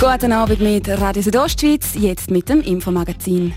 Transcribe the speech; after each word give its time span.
Guten 0.00 0.32
Abend 0.32 0.60
mit 0.60 0.88
Radio 0.88 1.20
Südostschweiz, 1.22 1.90
jetzt 1.94 2.30
mit 2.30 2.48
dem 2.48 2.62
Infomagazin. 2.62 3.52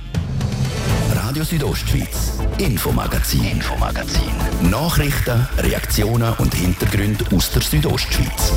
Radio 1.16 1.42
Südostschweiz, 1.46 2.33
Infomagazin, 2.58 3.46
Infomagazin. 3.46 4.34
Nachrichten, 4.70 5.48
Reaktionen 5.58 6.34
und 6.40 6.54
Hintergründe 6.54 7.24
aus 7.34 7.50
der 7.52 7.62
Südostschweiz. 7.62 8.52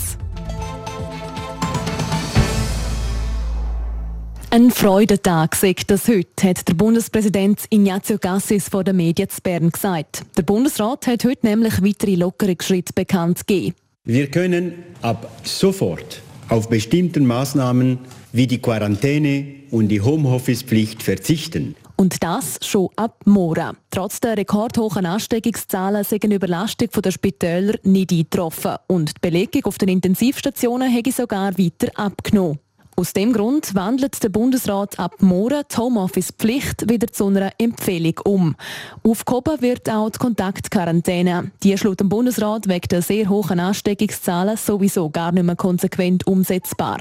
Ein 4.55 4.71
Freudentag 4.71 5.57
sagt 5.57 5.91
das 5.91 6.07
heute, 6.07 6.49
hat 6.49 6.69
der 6.69 6.75
Bundespräsident 6.75 7.65
Ignazio 7.71 8.19
Cassis 8.19 8.69
vor 8.69 8.85
den 8.85 8.95
Medien 8.95 9.29
zu 9.29 9.43
Bern 9.43 9.71
gesagt. 9.71 10.23
Der 10.37 10.45
Bundesrat 10.45 11.09
hat 11.09 11.25
heute 11.25 11.45
nämlich 11.45 11.83
weitere 11.83 12.15
Lockerungsschritte 12.15 12.93
bekannt 12.93 13.45
gegeben. 13.49 13.75
Wir 14.05 14.31
können 14.31 14.75
ab 15.03 15.29
sofort 15.43 16.23
auf 16.49 16.69
bestimmte 16.69 17.19
Maßnahmen 17.19 17.99
wie 18.31 18.47
die 18.47 18.63
Quarantäne 18.63 19.45
und 19.73 19.89
die 19.89 20.01
Homeoffice-Pflicht 20.01 21.03
verzichten. 21.03 21.75
Und 21.97 22.23
das 22.23 22.61
schon 22.63 22.91
ab 22.95 23.23
morgen. 23.25 23.77
Trotz 23.91 24.21
der 24.21 24.37
rekordhohen 24.37 25.05
Ansteckungszahlen 25.05 26.05
sind 26.05 26.27
eine 26.27 26.37
Überlastung 26.37 26.91
der 27.03 27.11
Spitäler 27.11 27.75
nicht 27.83 28.13
eingetroffen. 28.13 28.77
Und 28.87 29.17
die 29.17 29.21
Belegung 29.21 29.65
auf 29.65 29.79
den 29.79 29.89
Intensivstationen 29.89 30.93
hätte 30.93 31.11
sogar 31.11 31.59
weiter 31.59 31.89
abgenommen. 31.97 32.61
Aus 32.97 33.13
dem 33.13 33.33
Grund 33.33 33.75
wandelt 33.75 34.23
der 34.23 34.29
Bundesrat 34.29 35.01
ab 35.01 35.17
morgen 35.19 35.65
die 35.69 35.77
Homeoffice-Pflicht 35.77 36.89
wieder 36.89 37.09
zu 37.09 37.27
einer 37.27 37.51
Empfehlung 37.59 38.21
um. 38.25 38.55
Aufgehoben 39.03 39.61
wird 39.63 39.91
auch 39.91 40.11
die 40.11 40.19
Kontaktquarantäne. 40.21 41.51
Die 41.65 41.75
laut 41.75 41.99
dem 41.99 42.09
Bundesrat 42.09 42.69
wegen 42.69 42.89
der 42.89 43.03
sehr 43.03 43.29
hohen 43.29 43.59
Ansteckungszahlen 43.59 44.57
sowieso 44.57 45.11
gar 45.11 45.33
nicht 45.33 45.43
mehr 45.43 45.57
konsequent 45.57 46.25
umsetzbar. 46.29 46.99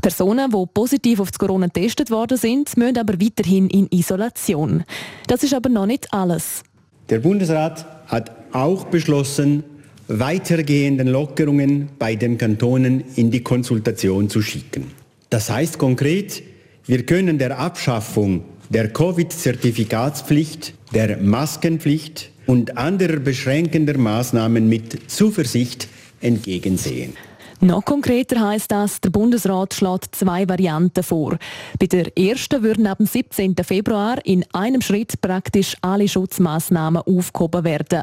Personen, 0.00 0.50
die 0.50 0.64
positiv 0.72 1.20
auf 1.20 1.30
das 1.30 1.38
Corona 1.38 1.66
getestet 1.66 2.10
worden 2.10 2.38
sind, 2.38 2.74
müssen 2.78 2.96
aber 2.96 3.20
weiterhin 3.20 3.68
in 3.68 3.88
Isolation. 3.90 4.84
Das 5.26 5.42
ist 5.42 5.52
aber 5.52 5.68
noch 5.68 5.86
nicht 5.86 6.14
alles. 6.14 6.62
Der 7.10 7.18
Bundesrat 7.18 7.84
hat 8.06 8.30
auch 8.54 8.84
beschlossen, 8.84 9.64
weitergehenden 10.08 11.08
Lockerungen 11.08 11.90
bei 11.98 12.16
den 12.16 12.38
Kantonen 12.38 13.04
in 13.16 13.30
die 13.30 13.42
Konsultation 13.42 14.30
zu 14.30 14.40
schicken. 14.40 15.05
Das 15.30 15.50
heißt 15.50 15.78
konkret, 15.78 16.42
wir 16.86 17.04
können 17.04 17.38
der 17.38 17.58
Abschaffung 17.58 18.44
der 18.68 18.92
Covid-Zertifikatspflicht, 18.92 20.74
der 20.92 21.18
Maskenpflicht 21.18 22.30
und 22.46 22.76
anderer 22.76 23.18
beschränkender 23.18 23.98
Maßnahmen 23.98 24.68
mit 24.68 25.10
Zuversicht 25.10 25.88
entgegensehen. 26.20 27.14
Noch 27.60 27.86
konkreter 27.86 28.38
heißt 28.40 28.70
das, 28.70 29.00
der 29.00 29.08
Bundesrat 29.08 29.72
schlägt 29.72 30.14
zwei 30.14 30.46
Varianten 30.46 31.02
vor. 31.02 31.38
Bei 31.78 31.86
der 31.86 32.14
ersten 32.16 32.62
würden 32.62 32.86
ab 32.86 32.98
dem 32.98 33.06
17. 33.06 33.56
Februar 33.64 34.18
in 34.26 34.44
einem 34.52 34.82
Schritt 34.82 35.18
praktisch 35.22 35.74
alle 35.80 36.06
Schutzmaßnahmen 36.06 37.02
aufgehoben 37.02 37.64
werden. 37.64 38.02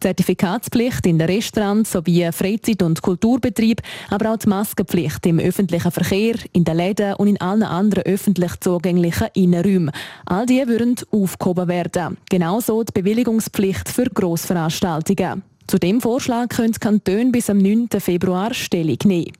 Zertifikatspflicht 0.00 1.06
in 1.06 1.18
den 1.18 1.28
Restaurants 1.28 1.92
sowie 1.92 2.30
Freizeit- 2.32 2.82
und 2.82 3.02
Kulturbetrieb, 3.02 3.82
aber 4.08 4.32
auch 4.32 4.38
die 4.38 4.48
Maskenpflicht 4.48 5.26
im 5.26 5.38
öffentlichen 5.38 5.90
Verkehr, 5.90 6.36
in 6.52 6.64
den 6.64 6.76
Läden 6.76 7.14
und 7.14 7.28
in 7.28 7.40
allen 7.42 7.62
anderen 7.62 8.04
öffentlich 8.04 8.58
zugänglichen 8.60 9.28
Innenräumen. 9.34 9.92
All 10.24 10.46
die 10.46 10.66
würden 10.66 10.94
aufgehoben 11.10 11.68
werden. 11.68 12.16
Genauso 12.30 12.82
die 12.82 12.92
Bewilligungspflicht 12.92 13.90
für 13.90 14.06
Grossveranstaltungen. 14.06 15.42
Zu 15.66 15.78
dem 15.78 16.00
Vorschlag 16.00 16.48
können 16.48 16.72
die 16.72 16.78
Kantone 16.78 17.30
bis 17.30 17.48
am 17.48 17.58
9. 17.58 17.88
Februar 17.98 18.52
Stellung 18.52 18.98
nehmen. 19.04 19.32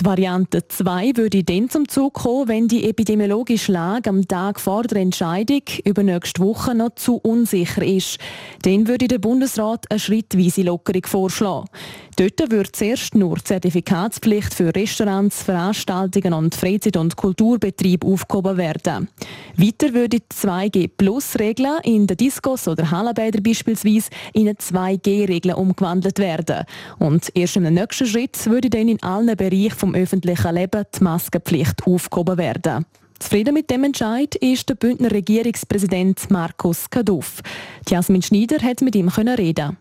Die 0.00 0.04
Variante 0.04 0.66
2 0.66 1.12
würde 1.14 1.44
dann 1.44 1.70
zum 1.70 1.88
Zug 1.88 2.14
kommen, 2.14 2.48
wenn 2.48 2.66
die 2.66 2.88
epidemiologische 2.88 3.70
Lage 3.70 4.10
am 4.10 4.26
Tag 4.26 4.58
vor 4.58 4.82
der 4.82 5.00
Entscheidung 5.00 5.62
über 5.84 6.02
nächste 6.02 6.42
Woche 6.42 6.74
noch 6.74 6.96
zu 6.96 7.16
unsicher 7.16 7.84
ist. 7.84 8.18
Dann 8.62 8.88
würde 8.88 9.06
der 9.06 9.20
Bundesrat 9.20 9.88
eine 9.90 10.00
schrittweise 10.00 10.62
Lockerung 10.62 11.06
vorschlagen. 11.06 11.68
Dort 12.16 12.50
wird 12.50 12.76
zuerst 12.76 13.14
nur 13.14 13.36
die 13.36 13.44
Zertifikatspflicht 13.44 14.54
für 14.54 14.74
Restaurants, 14.74 15.42
Veranstaltungen 15.42 16.32
und 16.32 16.54
Freizeit- 16.54 16.96
und 16.96 17.16
Kulturbetrieb 17.16 18.04
aufgehoben 18.04 18.56
werden. 18.56 19.08
Weiter 19.56 19.92
würde 19.92 20.20
die 20.20 20.22
2G-Plus-Regel 20.32 21.80
in 21.82 22.06
den 22.06 22.16
Diskos 22.16 22.68
oder 22.68 22.90
Hallenbädern 22.90 23.42
beispielsweise 23.42 24.10
in 24.32 24.48
eine 24.48 24.54
2G-Regel 24.54 25.54
umgewandelt 25.54 26.18
werden. 26.20 26.64
Und 26.98 27.32
erst 27.34 27.56
im 27.56 27.64
nächsten 27.64 28.06
Schritt 28.06 28.46
würde 28.46 28.70
dann 28.70 28.88
in 28.88 29.02
allen 29.02 29.36
Bereichen 29.36 29.76
vom 29.76 29.94
öffentlichen 29.94 30.54
Leben 30.54 30.84
die 30.96 31.02
Maskenpflicht 31.02 31.84
aufgehoben 31.84 32.38
werden. 32.38 32.86
Zufrieden 33.18 33.54
mit 33.54 33.70
dem 33.70 33.84
Entscheid 33.84 34.34
ist 34.36 34.68
der 34.68 34.74
Bündner 34.74 35.10
Regierungspräsident 35.10 36.30
Markus 36.30 36.90
Kaduff. 36.90 37.42
Jasmin 37.88 38.22
Schneider 38.22 38.58
hat 38.58 38.82
mit 38.82 38.94
ihm 38.94 39.08
reden. 39.08 39.78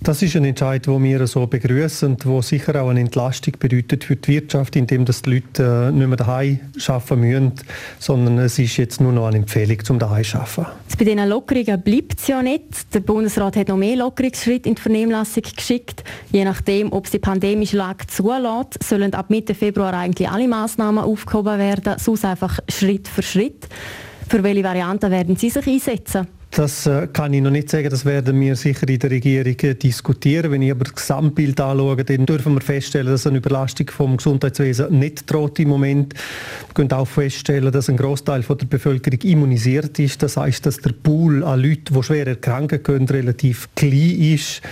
Das 0.00 0.22
ist 0.22 0.36
ein 0.36 0.44
Entscheid, 0.44 0.86
den 0.86 1.02
wir 1.02 1.26
so 1.26 1.44
begrüßen 1.48 2.10
und 2.12 2.24
wo 2.24 2.40
sicher 2.40 2.80
auch 2.80 2.88
eine 2.88 3.00
Entlastung 3.00 3.54
bedeutet 3.58 4.04
für 4.04 4.14
die 4.14 4.28
Wirtschaft, 4.28 4.76
indem 4.76 5.04
die 5.04 5.12
Leute 5.26 5.88
äh, 5.88 5.92
nicht 5.92 6.06
mehr 6.06 6.16
daheim 6.16 6.60
arbeiten 6.86 7.20
müssen, 7.20 7.52
sondern 7.98 8.38
es 8.38 8.60
ist 8.60 8.76
jetzt 8.76 9.00
nur 9.00 9.12
noch 9.12 9.26
eine 9.26 9.38
Empfehlung 9.38 9.84
zum 9.84 9.98
daheim 9.98 10.24
arbeiten. 10.34 10.66
Bei 10.96 11.04
diesen 11.04 11.28
Lockerungen 11.28 11.82
bleibt 11.82 12.20
es 12.20 12.28
ja 12.28 12.40
nicht. 12.42 12.94
Der 12.94 13.00
Bundesrat 13.00 13.56
hat 13.56 13.68
noch 13.68 13.76
mehr 13.76 13.96
Lockerungsschritte 13.96 14.68
in 14.68 14.76
die 14.76 14.80
Vernehmlassung 14.80 15.42
geschickt. 15.42 16.04
Je 16.30 16.44
nachdem, 16.44 16.92
ob 16.92 17.06
es 17.06 17.10
die 17.10 17.18
pandemische 17.18 17.76
Lage 17.76 18.06
zulässt, 18.06 18.80
sollen 18.84 19.12
ab 19.14 19.30
Mitte 19.30 19.54
Februar 19.54 19.94
eigentlich 19.94 20.28
alle 20.28 20.46
Maßnahmen 20.46 21.02
aufgehoben 21.02 21.58
werden, 21.58 21.96
sonst 21.98 22.24
einfach 22.24 22.60
Schritt 22.68 23.08
für 23.08 23.22
Schritt. 23.22 23.68
Für 24.28 24.44
welche 24.44 24.62
Varianten 24.62 25.10
werden 25.10 25.34
Sie 25.34 25.50
sich 25.50 25.66
einsetzen? 25.66 26.37
Das 26.50 26.86
äh, 26.86 27.06
kann 27.12 27.34
ich 27.34 27.42
noch 27.42 27.50
nicht 27.50 27.68
sagen, 27.68 27.90
das 27.90 28.04
werden 28.06 28.40
wir 28.40 28.56
sicher 28.56 28.88
in 28.88 28.98
der 28.98 29.10
Regierung 29.10 29.56
äh, 29.60 29.74
diskutieren. 29.74 30.50
Wenn 30.50 30.62
ich 30.62 30.70
aber 30.70 30.84
das 30.84 30.94
Gesamtbild 30.94 31.60
anschaue, 31.60 32.02
dann 32.02 32.24
dürfen 32.24 32.54
wir 32.54 32.62
feststellen, 32.62 33.08
dass 33.08 33.26
eine 33.26 33.38
Überlastung 33.38 33.90
vom 33.90 34.16
Gesundheitswesen 34.16 34.98
nicht 34.98 35.30
droht 35.30 35.58
im 35.60 35.68
Moment. 35.68 36.14
Wir 36.14 36.74
können 36.74 36.92
auch 36.92 37.06
feststellen, 37.06 37.70
dass 37.70 37.90
ein 37.90 37.98
Großteil 37.98 38.42
der 38.42 38.66
Bevölkerung 38.66 39.20
immunisiert 39.20 39.98
ist. 39.98 40.22
Das 40.22 40.38
heißt, 40.38 40.64
dass 40.64 40.78
der 40.78 40.92
Pool 40.92 41.44
an 41.44 41.60
Leuten, 41.60 41.94
die 41.94 42.02
schwer 42.02 42.26
erkranken 42.26 42.82
können, 42.82 43.08
relativ 43.08 43.68
klein 43.76 44.18
ist. 44.18 44.62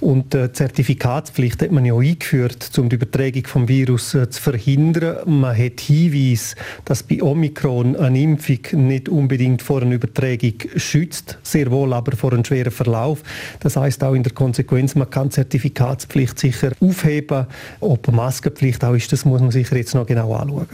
Und 0.00 0.32
die 0.32 0.50
Zertifikatspflicht 0.50 1.62
hat 1.62 1.70
man 1.70 1.84
ja 1.84 1.92
auch 1.92 2.02
eingeführt, 2.02 2.70
um 2.78 2.88
die 2.88 2.96
Übertragung 2.96 3.42
des 3.42 3.68
Virus 3.68 4.14
äh, 4.14 4.30
zu 4.30 4.40
verhindern. 4.40 5.18
Man 5.26 5.56
hat 5.56 5.80
Hinweise, 5.80 6.56
dass 6.86 7.02
bei 7.02 7.22
Omikron 7.22 7.94
eine 7.94 8.20
Impfung 8.20 8.86
nicht 8.88 9.10
unbedingt 9.10 9.60
vor 9.60 9.82
einer 9.82 9.94
Übertragung 9.94 10.54
schützt 10.76 11.25
schützt 11.26 11.38
sehr 11.42 11.70
wohl 11.70 11.92
aber 11.92 12.16
vor 12.16 12.32
einem 12.32 12.44
schweren 12.44 12.70
Verlauf. 12.70 13.22
Das 13.60 13.76
heißt 13.76 14.02
auch 14.04 14.14
in 14.14 14.22
der 14.22 14.32
Konsequenz, 14.32 14.94
man 14.94 15.10
kann 15.10 15.30
Zertifikatspflicht 15.30 16.38
sicher 16.38 16.72
aufheben. 16.80 17.46
Ob 17.80 18.10
Maskenpflicht 18.10 18.84
auch 18.84 18.94
ist, 18.94 19.12
das 19.12 19.24
muss 19.24 19.40
man 19.40 19.50
sicher 19.50 19.76
jetzt 19.76 19.94
noch 19.94 20.06
genau 20.06 20.34
anschauen. 20.34 20.66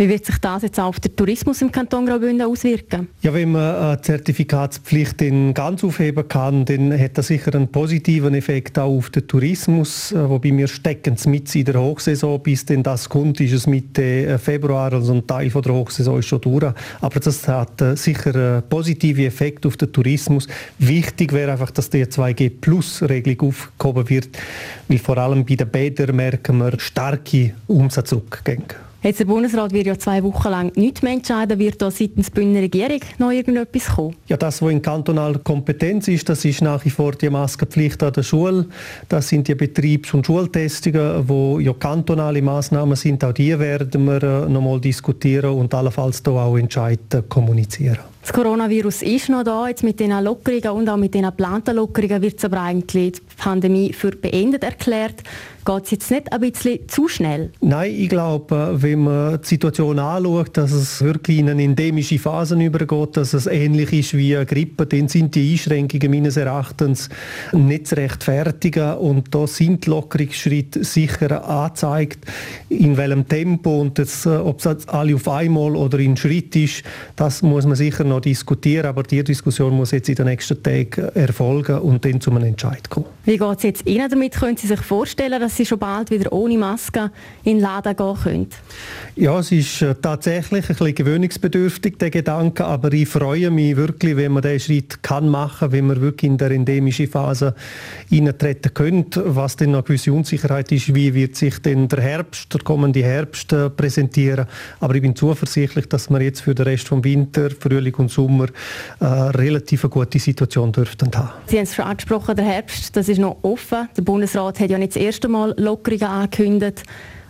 Wie 0.00 0.08
wird 0.08 0.24
sich 0.24 0.38
das 0.38 0.62
jetzt 0.62 0.80
auf 0.80 0.98
den 0.98 1.14
Tourismus 1.14 1.60
im 1.60 1.70
Kanton 1.70 2.06
Graubünden 2.06 2.46
auswirken? 2.46 3.08
Ja, 3.20 3.34
wenn 3.34 3.52
man 3.52 3.74
eine 3.74 4.00
Zertifikatspflicht 4.00 5.20
in 5.20 5.52
ganz 5.52 5.84
aufheben 5.84 6.26
kann, 6.26 6.64
dann 6.64 6.98
hat 6.98 7.18
das 7.18 7.26
sicher 7.26 7.54
einen 7.54 7.68
positiven 7.68 8.32
Effekt 8.32 8.78
auch 8.78 8.96
auf 8.96 9.10
den 9.10 9.28
Tourismus. 9.28 10.12
Äh, 10.12 10.26
wobei 10.26 10.56
wir 10.56 10.68
stecken 10.68 11.18
mit 11.26 11.54
in 11.54 11.66
der 11.66 11.78
Hochsaison, 11.78 12.42
bis 12.42 12.64
denn 12.64 12.82
das 12.82 13.10
kommt, 13.10 13.42
ist 13.42 13.52
es 13.52 13.66
Mitte 13.66 14.02
äh, 14.02 14.38
Februar, 14.38 14.90
also 14.90 15.12
ein 15.12 15.26
Teil 15.26 15.50
von 15.50 15.60
der 15.60 15.74
Hochsaison 15.74 16.18
ist 16.18 16.28
schon 16.28 16.40
durch. 16.40 16.72
Aber 17.02 17.20
das 17.20 17.46
hat 17.46 17.82
äh, 17.82 17.94
sicher 17.94 18.34
einen 18.34 18.62
positiven 18.70 19.26
Effekt 19.26 19.66
auf 19.66 19.76
den 19.76 19.92
Tourismus. 19.92 20.48
Wichtig 20.78 21.34
wäre 21.34 21.52
einfach, 21.52 21.72
dass 21.72 21.90
die 21.90 22.06
2G-Plus-Regelung 22.06 23.50
aufgehoben 23.50 24.08
wird, 24.08 24.30
weil 24.88 24.96
vor 24.96 25.18
allem 25.18 25.44
bei 25.44 25.56
den 25.56 25.68
Bädern 25.68 26.16
merken 26.16 26.56
wir 26.56 26.80
starke 26.80 27.52
Umsatzrückgänge. 27.66 28.88
Jetzt 29.02 29.18
der 29.18 29.24
Bundesrat 29.24 29.72
wird 29.72 29.86
ja 29.86 29.98
zwei 29.98 30.22
Wochen 30.22 30.48
lang 30.50 30.72
nichts 30.76 31.00
mehr 31.00 31.14
entscheiden. 31.14 31.58
Wird 31.58 31.80
da 31.80 31.90
seitens 31.90 32.26
der 32.26 32.34
Bündner 32.34 32.60
Regierung 32.60 33.00
noch 33.16 33.30
irgendetwas 33.30 33.86
kommen? 33.94 34.14
Ja, 34.26 34.36
das, 34.36 34.60
was 34.60 34.70
in 34.70 34.82
kantonaler 34.82 35.38
Kompetenz 35.38 36.06
ist, 36.08 36.28
das 36.28 36.44
ist 36.44 36.60
nach 36.60 36.84
wie 36.84 36.90
vor 36.90 37.12
die 37.12 37.30
Maskenpflicht 37.30 38.02
an 38.02 38.12
der 38.12 38.22
Schule. 38.22 38.66
Das 39.08 39.28
sind 39.28 39.48
die 39.48 39.54
Betriebs- 39.54 40.12
und 40.12 40.26
Schultestungen, 40.26 41.26
wo 41.26 41.58
ja 41.58 41.72
kantonale 41.72 42.42
Maßnahmen 42.42 42.94
sind. 42.94 43.24
Auch 43.24 43.32
die 43.32 43.58
werden 43.58 44.04
wir 44.04 44.22
äh, 44.22 44.50
noch 44.50 44.60
mal 44.60 44.78
diskutieren 44.78 45.52
und 45.52 45.72
allenfalls 45.72 46.22
da 46.22 46.32
auch 46.32 46.58
entscheiden 46.58 47.26
kommunizieren. 47.26 48.00
Das 48.22 48.34
Coronavirus 48.34 49.02
ist 49.02 49.30
noch 49.30 49.44
da, 49.44 49.68
jetzt 49.68 49.82
mit 49.82 49.98
den 49.98 50.10
Lockerungen 50.22 50.70
und 50.70 50.88
auch 50.88 50.96
mit 50.98 51.14
den 51.14 51.24
geplanten 51.24 51.76
Lockerungen 51.76 52.20
wird 52.20 52.38
es 52.38 52.44
aber 52.44 52.60
eigentlich 52.60 53.12
die 53.12 53.20
Pandemie 53.38 53.92
für 53.92 54.10
beendet 54.10 54.62
erklärt. 54.62 55.22
Geht 55.64 55.84
es 55.84 55.90
jetzt 55.90 56.10
nicht 56.10 56.32
ein 56.32 56.40
bisschen 56.40 56.88
zu 56.88 57.06
schnell? 57.06 57.52
Nein, 57.60 57.94
ich 57.94 58.08
glaube, 58.08 58.76
wenn 58.76 59.04
man 59.04 59.40
die 59.42 59.46
Situation 59.46 59.98
anschaut, 59.98 60.56
dass 60.56 60.72
es 60.72 61.02
wirklich 61.02 61.38
in 61.38 61.50
eine 61.50 61.62
endemische 61.62 62.18
Phase 62.18 62.54
übergeht, 62.62 63.16
dass 63.16 63.34
es 63.34 63.46
ähnlich 63.46 63.92
ist 63.92 64.16
wie 64.16 64.36
eine 64.36 64.46
Grippe, 64.46 64.86
dann 64.86 65.08
sind 65.08 65.34
die 65.34 65.52
Einschränkungen 65.52 66.10
meines 66.10 66.38
Erachtens 66.38 67.10
nicht 67.52 67.88
zu 67.88 67.96
rechtfertigen 67.96 68.94
und 68.94 69.34
da 69.34 69.46
sind 69.46 69.86
Lockerungsschritte 69.86 70.82
sicher 70.82 71.46
angezeigt, 71.46 72.24
in 72.70 72.96
welchem 72.96 73.28
Tempo 73.28 73.80
und 73.80 73.98
das, 73.98 74.26
ob 74.26 74.64
es 74.64 74.88
alle 74.88 75.14
auf 75.14 75.28
einmal 75.28 75.76
oder 75.76 75.98
in 75.98 76.16
Schritt 76.16 76.56
ist, 76.56 76.84
das 77.16 77.42
muss 77.42 77.66
man 77.66 77.76
sicher 77.76 78.04
noch 78.10 78.20
diskutieren, 78.20 78.86
aber 78.86 79.02
die 79.02 79.24
Diskussion 79.24 79.74
muss 79.74 79.92
jetzt 79.92 80.08
in 80.08 80.14
den 80.14 80.26
nächsten 80.26 80.62
Tagen 80.62 81.08
erfolgen 81.14 81.78
und 81.78 82.04
dann 82.04 82.20
zu 82.20 82.30
einem 82.30 82.44
Entscheid 82.44 82.88
kommen. 82.90 83.06
Wie 83.24 83.38
geht 83.38 83.56
es 83.58 83.62
jetzt 83.62 83.86
Ihnen 83.86 84.10
damit? 84.10 84.34
Können 84.34 84.56
Sie 84.56 84.66
sich 84.66 84.80
vorstellen, 84.80 85.40
dass 85.40 85.56
Sie 85.56 85.64
schon 85.64 85.78
bald 85.78 86.10
wieder 86.10 86.32
ohne 86.32 86.58
Maske 86.58 87.10
in 87.44 87.56
den 87.56 87.62
Laden 87.62 87.96
gehen 87.96 88.16
können? 88.22 88.46
Ja, 89.16 89.38
es 89.38 89.52
ist 89.52 89.82
äh, 89.82 89.94
tatsächlich 89.94 90.64
ein 90.68 90.76
bisschen 90.76 90.94
gewöhnungsbedürftig, 90.94 91.98
der 91.98 92.10
Gedanke, 92.10 92.64
aber 92.64 92.92
ich 92.92 93.08
freue 93.08 93.50
mich 93.50 93.76
wirklich, 93.76 94.16
wenn 94.16 94.32
man 94.32 94.42
diesen 94.42 94.60
Schritt 94.60 95.02
kann 95.02 95.28
machen, 95.28 95.72
wenn 95.72 95.86
man 95.86 96.00
wirklich 96.00 96.30
in 96.30 96.38
der 96.38 96.50
endemische 96.50 97.06
Phase 97.06 97.54
eintreten 98.10 98.74
könnte. 98.74 99.22
Was 99.26 99.56
dann 99.56 99.74
eine 99.74 99.82
gewisse 99.82 100.12
Unsicherheit 100.12 100.72
ist, 100.72 100.94
wie 100.94 101.14
wird 101.14 101.36
sich 101.36 101.58
denn 101.60 101.88
der 101.88 102.00
Herbst, 102.00 102.52
der 102.52 102.60
kommende 102.62 103.02
Herbst 103.02 103.52
äh, 103.52 103.70
präsentieren. 103.70 104.46
Aber 104.80 104.94
ich 104.94 105.02
bin 105.02 105.14
zuversichtlich, 105.14 105.86
dass 105.88 106.10
wir 106.10 106.20
jetzt 106.20 106.40
für 106.40 106.54
den 106.54 106.66
Rest 106.66 106.88
vom 106.88 107.04
Winter, 107.04 107.50
Frühling 107.50 107.94
und 108.00 108.10
Sommer 108.10 108.46
äh, 109.00 109.04
relativ 109.04 109.84
eine 109.84 109.90
gute 109.90 110.18
Situation 110.18 110.72
dürften 110.72 111.10
haben. 111.14 111.30
Sie 111.46 111.56
haben 111.56 111.64
es 111.64 111.74
schon 111.74 111.84
angesprochen, 111.84 112.36
der 112.36 112.44
Herbst, 112.44 112.96
das 112.96 113.08
ist 113.08 113.18
noch 113.18 113.38
offen. 113.42 113.88
Der 113.96 114.02
Bundesrat 114.02 114.60
hat 114.60 114.70
ja 114.70 114.78
nicht 114.78 114.96
das 114.96 115.02
erste 115.02 115.28
Mal 115.28 115.54
Lockerungen 115.56 116.04
angekündigt. 116.04 116.82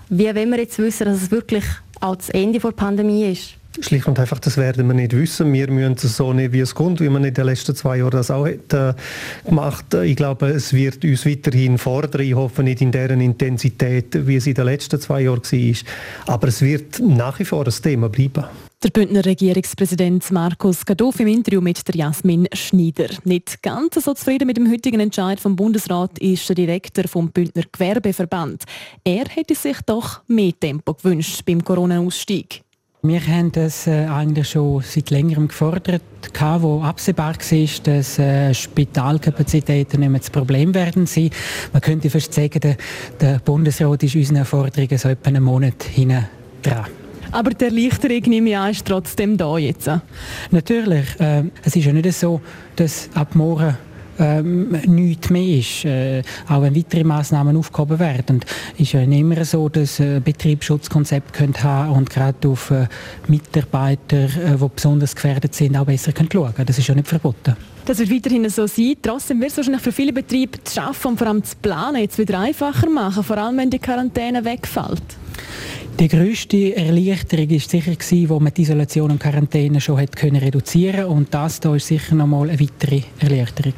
Wie 0.09 0.35
wollen 0.35 0.51
wir 0.51 0.59
jetzt 0.59 0.79
wissen, 0.79 1.05
dass 1.05 1.23
es 1.23 1.31
wirklich 1.31 1.65
auch 2.01 2.17
das 2.17 2.31
Ende 2.31 2.59
der 2.59 2.71
Pandemie 2.73 3.31
ist? 3.31 3.55
Schlicht 3.79 4.09
und 4.09 4.19
einfach, 4.19 4.41
das 4.41 4.57
werden 4.57 4.87
wir 4.89 4.95
nicht 4.95 5.17
wissen. 5.17 5.53
Wir 5.53 5.71
müssen 5.71 5.93
es 5.93 6.17
so 6.17 6.33
nehmen, 6.33 6.53
wie 6.53 6.61
es 6.61 6.75
kommt, 6.75 7.01
wie 7.01 7.09
man 7.09 7.23
in 7.23 7.33
den 7.33 7.47
letzten 7.47 7.77
zwei 7.77 7.99
Jahren 7.99 8.11
das 8.11 8.31
auch 8.31 8.47
hat, 8.47 8.73
äh, 8.73 8.95
gemacht. 9.45 9.95
Ich 9.95 10.17
glaube, 10.17 10.49
es 10.49 10.73
wird 10.73 11.05
uns 11.05 11.25
weiterhin 11.25 11.79
fordern. 11.79 12.23
Ich 12.23 12.35
hoffe 12.35 12.65
nicht 12.65 12.81
in 12.81 12.91
deren 12.91 13.21
Intensität, 13.21 14.27
wie 14.27 14.37
es 14.37 14.47
in 14.47 14.55
den 14.55 14.65
letzten 14.65 15.01
zwei 15.01 15.23
Jahren 15.23 15.43
war. 15.43 16.35
Aber 16.35 16.49
es 16.49 16.63
wird 16.63 17.01
nach 17.01 17.39
wie 17.39 17.45
vor 17.45 17.65
ein 17.65 17.73
Thema 17.83 18.09
bleiben. 18.09 18.45
Der 18.83 18.89
Bündner 18.89 19.27
Regierungspräsident 19.27 20.31
Markus 20.31 20.87
Gadoff 20.87 21.21
im 21.21 21.27
Interview 21.27 21.61
mit 21.61 21.87
der 21.87 21.97
Jasmin 21.97 22.49
Schneider. 22.55 23.09
Nicht 23.25 23.63
ganz 23.63 23.97
so 24.03 24.15
zufrieden 24.15 24.47
mit 24.47 24.57
dem 24.57 24.71
heutigen 24.71 25.01
Entscheid 25.01 25.39
vom 25.39 25.55
Bundesrat 25.55 26.19
ist 26.19 26.49
der 26.49 26.57
Direktor 26.57 27.05
vom 27.07 27.31
Bündner 27.31 27.65
Gewerbeverband. 27.71 28.65
Er 29.05 29.27
hätte 29.27 29.55
sich 29.55 29.77
doch 29.85 30.23
mehr 30.29 30.59
Tempo 30.59 30.95
gewünscht 30.95 31.43
beim 31.45 31.63
Corona-Ausstieg. 31.63 32.63
Wir 33.03 33.21
haben 33.27 33.53
das 33.53 33.87
äh, 33.87 34.07
eigentlich 34.07 34.49
schon 34.49 34.81
seit 34.81 35.11
längerem 35.11 35.49
gefordert, 35.49 36.01
wo 36.61 36.81
absehbar 36.81 37.35
war, 37.35 37.69
dass 37.85 38.19
äh, 38.19 38.55
Spitalkapazitäten 38.55 40.01
nicht 40.01 40.09
mehr 40.09 40.21
das 40.21 40.31
Problem 40.31 40.75
werden 40.75 41.05
sein. 41.05 41.29
Man 41.75 41.83
könnte 41.83 42.09
fast 42.09 42.33
sagen, 42.33 42.77
der, 43.21 43.41
Bundesrat 43.41 44.03
ist 44.05 44.17
unseren 44.17 44.47
Forderungen 44.47 44.97
so 44.97 45.11
etwa 45.11 45.29
einen 45.29 45.43
Monat 45.43 45.83
hinten 45.83 46.27
dran. 46.63 46.87
Aber 47.33 47.51
der 47.51 47.69
Erleichterung 47.69 48.23
nehme 48.27 48.51
ich 48.51 48.57
an, 48.57 48.71
ist 48.71 48.87
trotzdem 48.87 49.37
da 49.37 49.57
jetzt. 49.59 49.91
Natürlich. 50.51 51.07
Äh, 51.19 51.45
es 51.65 51.77
ist 51.77 51.85
ja 51.85 51.93
nicht 51.93 52.13
so, 52.13 52.41
dass 52.77 53.09
ab 53.15 53.35
morgen 53.35 53.77
ähm, 54.21 54.71
nichts 54.87 55.31
mehr 55.31 55.59
ist, 55.59 55.85
äh, 55.85 56.23
auch 56.49 56.63
wenn 56.63 56.77
weitere 56.77 57.05
Massnahmen 57.05 57.57
aufgehoben 57.57 57.99
werden. 57.99 58.41
Es 58.75 58.81
ist 58.81 58.93
ja 58.93 59.07
nicht 59.07 59.21
immer 59.21 59.45
so, 59.45 59.69
dass 59.69 59.99
äh, 59.99 60.21
Betriebsschutzkonzept 60.21 61.63
haben 61.63 61.93
und 61.93 62.11
gerade 62.11 62.49
auf 62.49 62.71
äh, 62.71 62.87
Mitarbeiter, 63.29 64.25
äh, 64.25 64.57
die 64.61 64.69
besonders 64.75 65.15
gefährdet 65.15 65.55
sind, 65.55 65.77
auch 65.77 65.87
besser 65.87 66.13
können 66.13 66.29
schauen 66.31 66.53
Das 66.67 66.79
ist 66.79 66.87
ja 66.87 66.95
nicht 66.95 67.09
verboten. 67.09 67.57
Das 67.87 67.99
wird 67.99 68.11
weiterhin 68.13 68.49
so 68.51 68.67
sein. 68.67 68.95
Trotzdem 69.01 69.41
wird 69.41 69.51
es 69.51 69.57
wahrscheinlich 69.57 69.83
für 69.83 69.93
viele 69.93 70.13
Betriebe 70.13 70.59
das 70.63 70.75
Schaffen 70.75 71.13
und 71.13 71.19
vor 71.19 71.27
allem 71.27 71.41
das 71.41 71.55
Planen 71.55 72.03
jetzt 72.03 72.19
wieder 72.19 72.39
einfacher 72.39 72.91
machen, 72.91 73.25
vor 73.25 73.39
allem 73.39 73.57
wenn 73.57 73.71
die 73.71 73.79
Quarantäne 73.79 74.45
wegfällt. 74.45 75.03
Die 76.01 76.09
grösste 76.09 76.75
Erleichterung 76.77 77.51
war 77.51 77.59
sicher, 77.59 77.95
gewesen, 77.95 78.31
wo 78.31 78.41
man 78.41 78.55
die 78.55 78.63
Isolation 78.63 79.11
und 79.11 79.21
Quarantäne 79.21 79.83
schon 79.83 80.01
hat 80.01 80.17
können 80.17 80.37
reduzieren 80.37 81.05
und 81.05 81.35
das 81.35 81.61
da 81.61 81.77
ist 81.77 81.89
sicher 81.89 82.15
nochmal 82.15 82.49
eine 82.49 82.59
weitere 82.59 83.03
Erleichterung. 83.19 83.75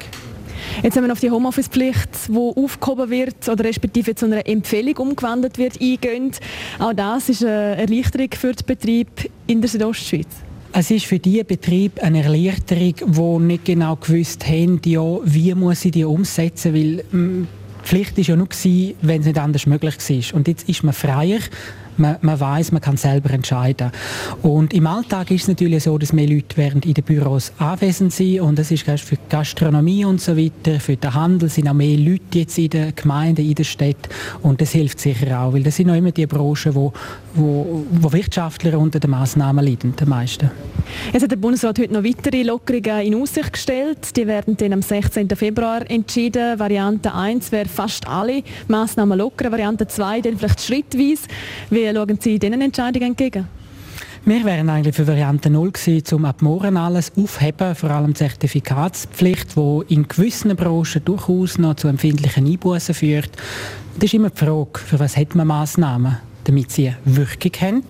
Jetzt 0.84 0.96
haben 0.96 1.04
wir 1.04 1.12
auf 1.12 1.18
die 1.18 1.32
Homeoffice-Pflicht, 1.32 2.28
die 2.28 2.36
aufgehoben 2.36 3.10
wird 3.10 3.48
oder 3.48 3.64
respektive 3.64 4.14
zu 4.14 4.26
einer 4.26 4.46
Empfehlung 4.46 4.98
umgewandelt 4.98 5.58
wird, 5.58 5.80
eingehen. 5.80 6.30
Auch 6.78 6.92
das 6.92 7.28
ist 7.28 7.44
eine 7.44 7.78
Erleichterung 7.78 8.28
für 8.38 8.52
den 8.52 8.66
Betrieb 8.66 9.08
in 9.48 9.60
der 9.60 9.68
Südostschweiz. 9.68 10.28
Es 10.70 10.92
ist 10.92 11.06
für 11.06 11.18
die 11.18 11.42
Betrieb 11.42 12.00
eine 12.04 12.22
Erleichterung, 12.22 12.94
die 13.04 13.44
nicht 13.46 13.64
genau 13.64 13.96
gewusst 13.96 14.46
haben, 14.46 14.80
ja, 14.84 15.02
wie 15.24 15.52
muss 15.56 15.80
sie 15.80 15.90
die 15.90 16.04
umsetzen, 16.04 16.72
weil 16.72 17.02
mm, 17.10 17.48
die 17.82 17.88
Pflicht 17.88 18.16
war 18.16 18.24
ja 18.24 18.36
nur, 18.36 18.48
wenn 19.02 19.20
es 19.20 19.26
nicht 19.26 19.38
anders 19.38 19.66
möglich 19.66 19.96
war. 19.98 20.36
Und 20.36 20.46
jetzt 20.46 20.68
ist 20.68 20.84
man 20.84 20.94
freier 20.94 21.40
man, 21.96 22.16
man 22.20 22.38
weiß, 22.38 22.72
man 22.72 22.80
kann 22.80 22.96
selber 22.96 23.30
entscheiden. 23.30 23.90
Und 24.42 24.72
im 24.72 24.86
Alltag 24.86 25.30
ist 25.30 25.42
es 25.42 25.48
natürlich 25.48 25.84
so, 25.84 25.98
dass 25.98 26.12
mehr 26.12 26.28
Leute 26.28 26.56
während 26.56 26.86
in 26.86 26.94
den 26.94 27.04
Büros 27.04 27.52
anwesend 27.58 28.12
sind 28.12 28.40
und 28.40 28.58
das 28.58 28.70
ist 28.70 28.84
für 28.84 29.16
die 29.16 29.22
Gastronomie 29.28 30.04
und 30.04 30.20
so 30.20 30.36
weiter, 30.36 30.80
für 30.80 30.96
den 30.96 31.14
Handel 31.14 31.48
sind 31.48 31.68
auch 31.68 31.74
mehr 31.74 31.96
Leute 31.96 32.38
jetzt 32.38 32.58
in 32.58 32.70
den 32.70 32.94
Gemeinden, 32.94 33.44
in 33.44 33.54
der 33.54 33.64
Stadt 33.64 34.08
und 34.42 34.60
das 34.60 34.72
hilft 34.72 35.00
sicher 35.00 35.40
auch, 35.40 35.52
weil 35.52 35.62
das 35.62 35.76
sind 35.76 35.88
noch 35.88 35.96
immer 35.96 36.10
die 36.10 36.26
Branchen, 36.26 36.74
wo, 36.74 36.92
wo, 37.34 37.84
wo 37.90 38.12
Wirtschaftler 38.12 38.78
unter 38.78 39.00
den 39.00 39.10
Massnahmen 39.10 39.64
leiden, 39.64 39.94
die 39.98 40.04
meisten. 40.04 40.50
Jetzt 41.12 41.22
hat 41.22 41.30
der 41.30 41.36
Bundesrat 41.36 41.78
heute 41.78 41.92
noch 41.92 42.04
weitere 42.04 42.42
Lockerungen 42.42 43.00
in 43.06 43.14
Aussicht 43.14 43.52
gestellt. 43.52 44.16
Die 44.16 44.26
werden 44.26 44.56
dann 44.56 44.72
am 44.72 44.82
16. 44.82 45.28
Februar 45.30 45.88
entschieden. 45.90 46.58
Variante 46.58 47.14
1 47.14 47.52
wäre 47.52 47.68
fast 47.68 48.06
alle 48.06 48.42
Massnahmen 48.68 49.18
lockern, 49.18 49.52
Variante 49.52 49.86
2 49.86 50.20
dann 50.22 50.38
vielleicht 50.38 50.60
schrittweise. 50.60 51.22
Wie 51.82 51.94
schauen 51.94 52.18
Sie 52.20 52.38
diesen 52.38 52.60
Entscheidungen 52.60 53.08
entgegen? 53.08 53.48
Wir 54.24 54.44
wären 54.44 54.70
eigentlich 54.70 54.94
für 54.94 55.06
Variante 55.06 55.50
0 55.50 55.72
gewesen, 55.72 56.14
um 56.14 56.24
ab 56.26 56.42
morgen 56.42 56.76
alles 56.76 57.10
aufheben, 57.16 57.74
vor 57.74 57.90
allem 57.90 58.12
die 58.12 58.18
Zertifikatspflicht, 58.18 59.56
die 59.56 59.80
in 59.88 60.06
gewissen 60.06 60.54
Branchen 60.54 61.04
durchaus 61.04 61.58
noch 61.58 61.74
zu 61.74 61.88
empfindlichen 61.88 62.46
Einbußen 62.46 62.94
führt. 62.94 63.30
Das 63.94 64.04
ist 64.04 64.14
immer 64.14 64.30
die 64.30 64.38
Frage, 64.38 64.78
für 64.78 65.00
was 65.00 65.16
hat 65.16 65.34
man 65.34 65.48
Massnahmen? 65.48 66.18
Damit 66.44 66.70
sie 66.70 66.92
Wirkung 67.04 67.52
haben. 67.60 67.82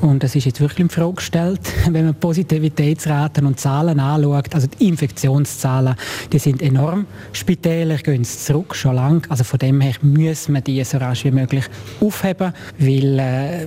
Und 0.00 0.22
das 0.22 0.34
ist 0.34 0.46
jetzt 0.46 0.60
wirklich 0.60 0.80
in 0.80 0.88
Frage 0.88 1.14
gestellt, 1.14 1.60
wenn 1.90 2.04
man 2.04 2.14
Positivitätsraten 2.14 3.46
und 3.46 3.60
Zahlen 3.60 4.00
anschaut. 4.00 4.54
Also 4.54 4.66
die 4.66 4.88
Infektionszahlen, 4.88 5.94
die 6.32 6.38
sind 6.38 6.62
enorm. 6.62 7.06
Spitäler 7.32 7.96
gehen 7.96 8.24
zurück, 8.24 8.74
schon 8.74 8.94
lange. 8.94 9.22
Also 9.28 9.44
von 9.44 9.58
dem 9.58 9.80
her 9.80 9.94
müssen 10.02 10.54
wir 10.54 10.60
die 10.60 10.82
so 10.84 10.98
rasch 10.98 11.24
wie 11.24 11.30
möglich 11.30 11.64
aufheben, 12.00 12.52
weil 12.78 13.18
äh, 13.18 13.66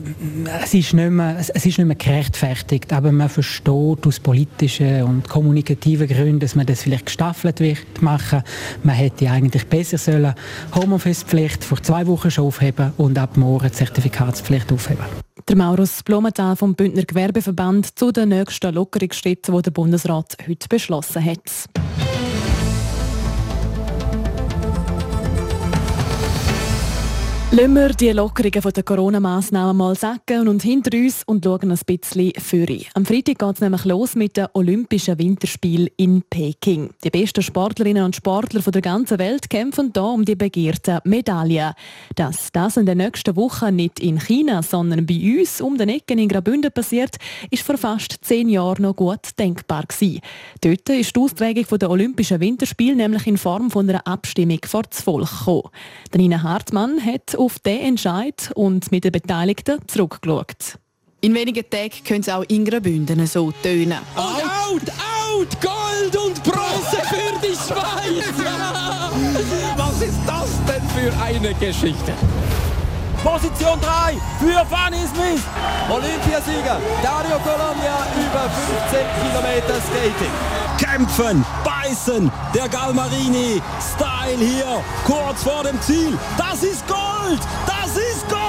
es, 0.64 0.74
ist 0.74 0.94
nicht 0.94 1.10
mehr, 1.10 1.38
es 1.40 1.50
ist 1.50 1.66
nicht 1.66 1.86
mehr 1.86 1.96
gerechtfertigt. 1.96 2.92
Aber 2.94 3.12
man 3.12 3.30
versteht 3.30 4.08
aus 4.08 4.20
politischen 4.20 5.04
und 5.04 5.30
kommunikativen 5.30 6.08
Gründen, 6.08 6.40
dass 6.40 6.56
man 6.56 6.66
das 6.66 6.84
vielleicht 6.84 7.08
gestaffelt 7.08 7.60
wird 7.60 8.02
machen. 8.02 8.44
Man 8.84 8.96
hätte 8.96 9.30
eigentlich 9.30 9.66
besser 9.68 9.98
sollen 9.98 10.34
Homeoffice-Pflicht 10.76 11.64
vor 11.64 11.82
zwei 11.82 12.06
Wochen 12.08 12.32
schon 12.32 12.46
aufheben 12.46 12.94
und 12.98 13.18
ab 13.18 13.38
morgen 13.38 13.72
Zertifikat 13.72 14.23
Zertifikatspflicht 14.24 14.72
aufheben. 14.72 15.06
Der 15.48 15.58
Maurus 15.58 16.04
Blumenthal 16.04 16.56
vom 16.56 16.76
Bündner 16.76 17.04
Gewerbeverband 17.04 17.98
zu 17.98 18.12
den 18.12 18.30
nächsten 18.30 18.74
Lockerungsschritten, 18.74 19.54
die 19.56 19.62
der 19.62 19.72
Bundesrat 19.72 20.38
heute 20.48 20.68
beschlossen 20.70 21.24
hat. 21.24 21.68
Lassen 27.56 27.76
wir 27.76 27.90
die 27.90 28.10
Lockerungen 28.10 28.74
der 28.74 28.82
Corona-Massnahmen 28.82 29.78
mal 29.78 29.94
sacken 29.96 30.48
und 30.48 30.64
hinter 30.64 30.98
uns 30.98 31.22
und 31.28 31.46
schauen 31.46 31.70
ein 31.70 31.80
bisschen 31.86 32.32
führen. 32.40 32.82
Am 32.96 33.06
Freitag 33.06 33.38
geht 33.38 33.54
es 33.54 33.62
nämlich 33.62 33.86
los 33.86 34.16
mit 34.16 34.38
den 34.38 34.48
Olympischen 34.54 35.20
Winterspielen 35.20 35.90
in 35.98 36.24
Peking. 36.24 36.90
Die 37.04 37.12
besten 37.12 37.44
Sportlerinnen 37.44 38.06
und 38.06 38.16
Sportler 38.16 38.60
der 38.62 38.82
ganzen 38.82 39.20
Welt 39.20 39.52
kämpfen 39.52 39.92
hier 39.94 40.04
um 40.04 40.26
die 40.26 40.34
begehrten 40.36 40.98
Medaillen. 41.04 41.76
Dass 42.16 42.52
das 42.52 42.78
in 42.78 42.88
den 42.88 42.98
nächsten 42.98 43.36
Wochen 43.36 43.76
nicht 43.76 44.00
in 44.00 44.20
China, 44.20 44.64
sondern 44.64 45.06
bei 45.06 45.38
uns 45.40 45.62
um 45.62 45.78
den 45.78 45.90
Ecken 45.90 46.18
in 46.18 46.30
Graubünden 46.30 46.72
passiert, 46.72 47.18
ist 47.52 47.62
vor 47.62 47.78
fast 47.78 48.18
zehn 48.24 48.50
Jahren 48.50 48.82
noch 48.82 48.96
gut 48.96 49.38
denkbar 49.38 49.84
gewesen. 49.84 50.22
Dort 50.62 50.90
ist 50.90 51.16
die 51.16 51.20
Austragung 51.20 51.68
der 51.78 51.92
Olympischen 51.92 52.40
Winterspiele 52.40 52.96
nämlich 52.96 53.28
in 53.28 53.38
Form 53.38 53.70
von 53.70 53.88
einer 53.88 54.08
Abstimmung 54.08 54.62
vor 54.66 54.82
das 54.90 55.04
Volk 55.04 55.30
gekommen. 55.30 55.70
Nina 56.16 56.42
Hartmann 56.42 57.00
hat 57.06 57.36
auf 57.44 57.60
diesen 57.60 57.82
Entscheid 57.82 58.52
und 58.56 58.90
mit 58.92 59.04
den 59.04 59.12
Beteiligten 59.12 59.80
zurückgeschaut. 59.88 60.80
In 61.20 61.34
wenigen 61.36 61.70
Tagen 61.70 62.04
können 62.06 62.22
es 62.22 62.30
auch 62.30 62.44
in 62.48 62.66
Graubünden 62.66 63.26
so 63.28 63.52
tönen. 63.52 64.00
Out, 64.16 64.44
out, 64.44 64.90
out! 64.90 65.62
Gold 65.62 66.16
und 66.16 66.44
Bronze 66.44 66.98
für 67.10 67.40
die 67.42 67.56
Schweiz! 67.56 68.26
Ja! 68.44 69.12
Was 69.78 70.02
ist 70.02 70.20
das 70.26 70.50
denn 70.68 70.90
für 70.90 71.22
eine 71.22 71.54
Geschichte? 71.56 72.14
Position 73.24 73.80
3 73.80 74.18
für 74.40 74.66
Fanny 74.66 75.06
Smith. 75.08 75.44
Olympiasieger 75.90 76.78
Dario 77.02 77.40
Colombia 77.40 78.06
über 78.16 78.50
15 78.92 79.00
Kilometer 79.22 79.82
Skating. 79.88 80.34
Kämpfen, 80.78 81.46
beißen, 81.64 82.32
der 82.54 82.68
Galmarini, 82.68 83.62
Style 83.96 84.38
hier, 84.38 84.84
kurz 85.06 85.44
vor 85.44 85.64
dem 85.64 85.80
Ziel. 85.82 86.18
Das 86.38 86.64
ist 86.64 86.86
Gold! 86.88 87.40
Das 87.66 87.96
ist 87.96 88.28
Gold! 88.30 88.44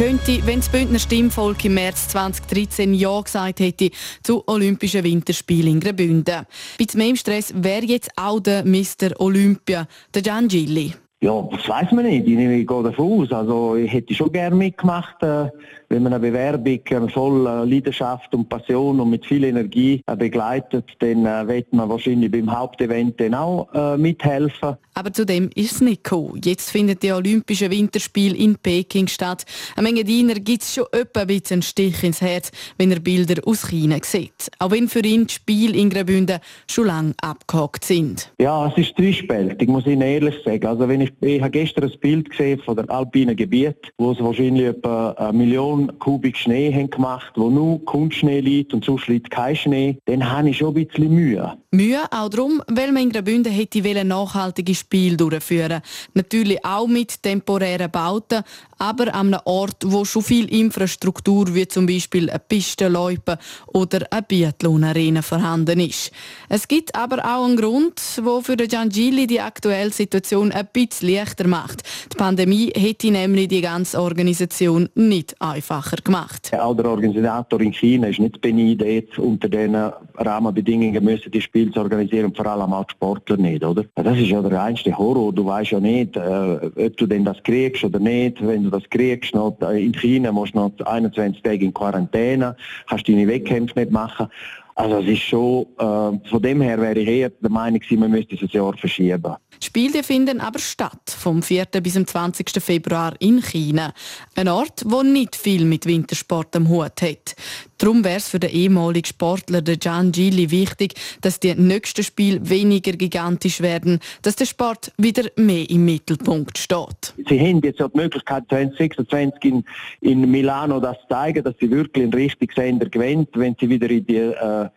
könnte, 0.00 0.46
wenn 0.46 0.60
das 0.60 0.70
Bündner 0.70 0.98
Stimmvolk 0.98 1.62
im 1.66 1.74
März 1.74 2.08
2013 2.08 2.94
Ja 2.94 3.20
gesagt 3.20 3.60
hätte 3.60 3.90
zu 4.22 4.42
Olympischen 4.46 5.04
Winterspielen 5.04 5.74
in 5.74 5.80
Graubünden. 5.80 6.46
Bei 6.78 6.86
mehr 6.94 7.16
Stress 7.16 7.52
wäre 7.54 7.84
jetzt 7.84 8.08
auch 8.16 8.40
der 8.40 8.64
Mr. 8.64 9.20
Olympia, 9.20 9.86
der 10.14 10.22
Gian 10.22 10.48
Gilli. 10.48 10.94
Ja, 11.22 11.42
das 11.50 11.68
weiß 11.68 11.92
man 11.92 12.06
nicht. 12.06 12.26
Ich, 12.26 12.34
gehe 12.66 12.82
davon 12.82 13.22
aus. 13.22 13.32
Also 13.32 13.76
ich 13.76 13.92
hätte 13.92 14.14
schon 14.14 14.32
gerne 14.32 14.56
mitgemacht, 14.56 15.22
äh, 15.22 15.50
wenn 15.90 16.04
man 16.04 16.12
eine 16.12 16.20
Bewerbung 16.20 16.80
äh, 16.88 17.08
voll 17.08 17.46
äh, 17.46 17.64
Leidenschaft 17.64 18.32
und 18.32 18.48
Passion 18.48 19.00
und 19.00 19.10
mit 19.10 19.26
viel 19.26 19.42
Energie 19.44 20.02
äh, 20.06 20.16
begleitet, 20.16 20.84
dann 21.00 21.26
äh, 21.26 21.48
wird 21.48 21.72
man 21.72 21.88
wahrscheinlich 21.88 22.30
beim 22.30 22.56
Hauptevent 22.56 23.20
dann 23.20 23.34
auch 23.34 23.68
mithelfen. 23.96 24.76
Aber 24.94 25.12
zu 25.12 25.24
dem 25.24 25.50
ist 25.54 25.72
es 25.72 25.80
nicht 25.80 26.04
gekommen. 26.04 26.40
Jetzt 26.44 26.70
findet 26.70 27.02
die 27.02 27.12
Olympischen 27.12 27.70
Winterspiele 27.70 28.36
in 28.36 28.56
Peking 28.56 29.08
statt. 29.08 29.44
Eine 29.76 29.88
Menge 29.88 30.04
Diener 30.04 30.34
gibt 30.34 30.62
es 30.62 30.74
schon 30.74 30.84
etwa 30.92 31.20
ein 31.20 31.26
bisschen 31.26 31.56
einen 31.56 31.62
Stich 31.62 32.02
ins 32.04 32.20
Herz, 32.20 32.50
wenn 32.76 32.90
er 32.90 33.00
Bilder 33.00 33.40
aus 33.46 33.68
China 33.68 33.96
sieht. 34.02 34.50
Auch 34.58 34.70
wenn 34.70 34.88
für 34.88 35.00
ihn 35.00 35.26
die 35.26 35.34
Spiele 35.34 35.76
in 35.76 35.90
Graubünden 35.90 36.40
schon 36.68 36.86
lange 36.86 37.14
abgehakt 37.22 37.84
sind. 37.84 38.32
Ja, 38.38 38.66
es 38.68 38.76
ist 38.76 38.96
zwiespältig, 38.96 39.68
muss 39.68 39.86
ich 39.86 39.92
Ihnen 39.92 40.02
ehrlich 40.02 40.34
sagen. 40.44 40.66
Also 40.66 40.88
wenn 40.88 41.00
ich, 41.00 41.12
ich 41.20 41.40
habe 41.40 41.50
gestern 41.50 41.84
ein 41.84 41.98
Bild 42.00 42.30
gesehen 42.30 42.60
von 42.60 42.76
der 42.76 42.90
alpinen 42.90 43.36
Gebiet, 43.36 43.76
wo 43.96 44.12
es 44.12 44.20
wahrscheinlich 44.20 44.66
etwa 44.66 45.12
eine 45.12 45.32
Million 45.32 45.79
Kubik 45.98 46.36
Schnee 46.36 46.72
haben 46.72 46.90
gemacht, 46.90 47.32
wo 47.36 47.50
nur 47.50 47.84
Kunstschnee 47.84 48.40
liegt 48.40 48.74
und 48.74 48.84
sonst 48.84 49.08
liegt 49.08 49.30
kein 49.30 49.56
Schnee, 49.56 49.98
dann 50.06 50.30
habe 50.30 50.50
ich 50.50 50.58
schon 50.58 50.76
ein 50.76 50.86
bisschen 50.86 51.12
Mühe. 51.12 51.56
Mühe 51.72 52.02
auch 52.10 52.28
darum, 52.28 52.62
weil 52.68 52.92
man 52.92 53.04
in 53.04 53.10
Graubünden 53.10 53.52
hätte 53.52 54.04
nachhaltige 54.04 54.74
Spiele 54.74 55.16
durchführen 55.16 55.82
Natürlich 56.14 56.64
auch 56.64 56.86
mit 56.86 57.22
temporären 57.22 57.90
Bauten, 57.90 58.42
aber 58.80 59.14
an 59.14 59.34
einem 59.34 59.40
Ort, 59.44 59.76
wo 59.84 60.04
schon 60.04 60.22
viel 60.22 60.52
Infrastruktur 60.52 61.54
wie 61.54 61.68
zum 61.68 61.86
Beispiel 61.86 62.30
eine 62.30 62.38
Pistenloipe 62.38 63.38
oder 63.66 64.06
eine 64.10 64.22
Biathlon-Arena 64.22 65.22
vorhanden 65.22 65.80
ist. 65.80 66.10
Es 66.48 66.66
gibt 66.66 66.94
aber 66.94 67.18
auch 67.18 67.44
einen 67.44 67.56
Grund, 67.56 68.00
wo 68.22 68.40
für 68.40 68.56
den 68.56 68.70
die 68.90 69.40
aktuelle 69.40 69.90
Situation 69.90 70.50
ein 70.50 70.66
bisschen 70.72 71.10
leichter 71.10 71.46
macht. 71.46 71.82
Die 72.12 72.16
Pandemie 72.16 72.72
hätte 72.74 73.10
nämlich 73.10 73.48
die 73.48 73.60
ganze 73.60 74.00
Organisation 74.00 74.88
nicht 74.94 75.36
einfacher 75.40 75.98
gemacht. 76.02 76.50
Auch 76.58 76.74
der 76.74 76.86
Organisator 76.86 77.60
in 77.60 77.72
China 77.72 78.08
ist 78.08 78.18
nicht 78.18 78.40
beneidet, 78.40 79.18
unter 79.18 79.48
diesen 79.48 79.76
Rahmenbedingungen 80.14 81.04
müssen 81.04 81.30
die 81.30 81.40
Spiele 81.40 81.70
zu 81.70 81.80
organisieren, 81.80 82.34
vor 82.34 82.46
allem 82.46 82.72
auch 82.72 82.84
die 82.84 82.92
Sportler 82.92 83.36
nicht, 83.36 83.64
oder? 83.64 83.84
Das 83.94 84.18
ist 84.18 84.28
ja 84.28 84.40
der 84.40 84.58
reinste 84.58 84.96
Horror. 84.96 85.32
Du 85.32 85.44
weißt 85.44 85.72
ja 85.72 85.80
nicht, 85.80 86.16
äh, 86.16 86.20
ob 86.20 86.96
du 86.96 87.06
denn 87.06 87.24
das 87.24 87.42
kriegst 87.42 87.84
oder 87.84 87.98
nicht. 87.98 88.44
Wenn 88.46 88.64
du 88.64 88.69
das 88.70 88.88
kriegst, 88.90 89.34
noch, 89.34 89.56
in 89.72 89.92
China 89.92 90.32
musst 90.32 90.54
du 90.54 90.58
noch 90.58 90.86
21 90.86 91.42
Tage 91.42 91.64
in 91.64 91.74
Quarantäne, 91.74 92.56
kannst 92.88 93.08
deine 93.08 93.26
Wettkämpfe 93.26 93.78
nicht 93.78 93.90
machen. 93.90 94.28
Also 94.74 94.98
es 94.98 95.08
ist 95.08 95.22
schon, 95.22 95.66
äh, 95.78 96.28
von 96.28 96.42
dem 96.42 96.60
her 96.62 96.80
wäre 96.80 96.98
ich 96.98 97.08
eher 97.08 97.30
der 97.30 97.50
Meinung, 97.50 97.80
man 97.96 98.10
müsste 98.10 98.36
ein 98.36 98.48
Jahr 98.50 98.76
verschieben. 98.76 99.34
Die 99.62 99.66
Spiele 99.66 100.02
finden 100.02 100.40
aber 100.40 100.58
statt, 100.58 101.02
vom 101.06 101.42
4. 101.42 101.66
bis 101.82 101.92
zum 101.92 102.06
20. 102.06 102.62
Februar 102.62 103.14
in 103.18 103.42
China. 103.42 103.92
Ein 104.34 104.48
Ort, 104.48 104.82
wo 104.86 105.02
nicht 105.02 105.36
viel 105.36 105.66
mit 105.66 105.84
Wintersport 105.84 106.56
am 106.56 106.68
Hut 106.70 107.02
hat. 107.02 107.36
Darum 107.76 108.02
wäre 108.02 108.16
es 108.16 108.28
für 108.28 108.40
den 108.40 108.50
ehemaligen 108.50 109.06
Sportler 109.06 109.60
Gian 109.62 110.12
Gili 110.12 110.50
wichtig, 110.50 110.94
dass 111.20 111.40
die 111.40 111.54
nächsten 111.54 112.02
Spiele 112.02 112.40
weniger 112.48 112.92
gigantisch 112.92 113.60
werden, 113.60 114.00
dass 114.22 114.36
der 114.36 114.46
Sport 114.46 114.92
wieder 114.96 115.28
mehr 115.36 115.68
im 115.68 115.84
Mittelpunkt 115.84 116.56
steht. 116.56 117.14
Sie 117.28 117.38
haben 117.38 117.60
jetzt 117.60 117.82
auch 117.82 117.90
die 117.90 117.98
Möglichkeit, 117.98 118.44
2026 118.48 119.44
in, 119.44 119.64
in 120.00 120.30
Milano 120.30 120.80
das 120.80 120.96
zu 121.02 121.08
zeigen, 121.08 121.44
dass 121.44 121.54
sie 121.60 121.70
wirklich 121.70 122.04
einen 122.04 122.14
richtigen 122.14 122.52
Sender 122.54 122.88
gewinnt, 122.88 123.28
wenn 123.34 123.54
sie 123.60 123.68
wieder 123.68 123.90
in 123.90 124.06
die 124.06 124.16
äh, 124.16 124.68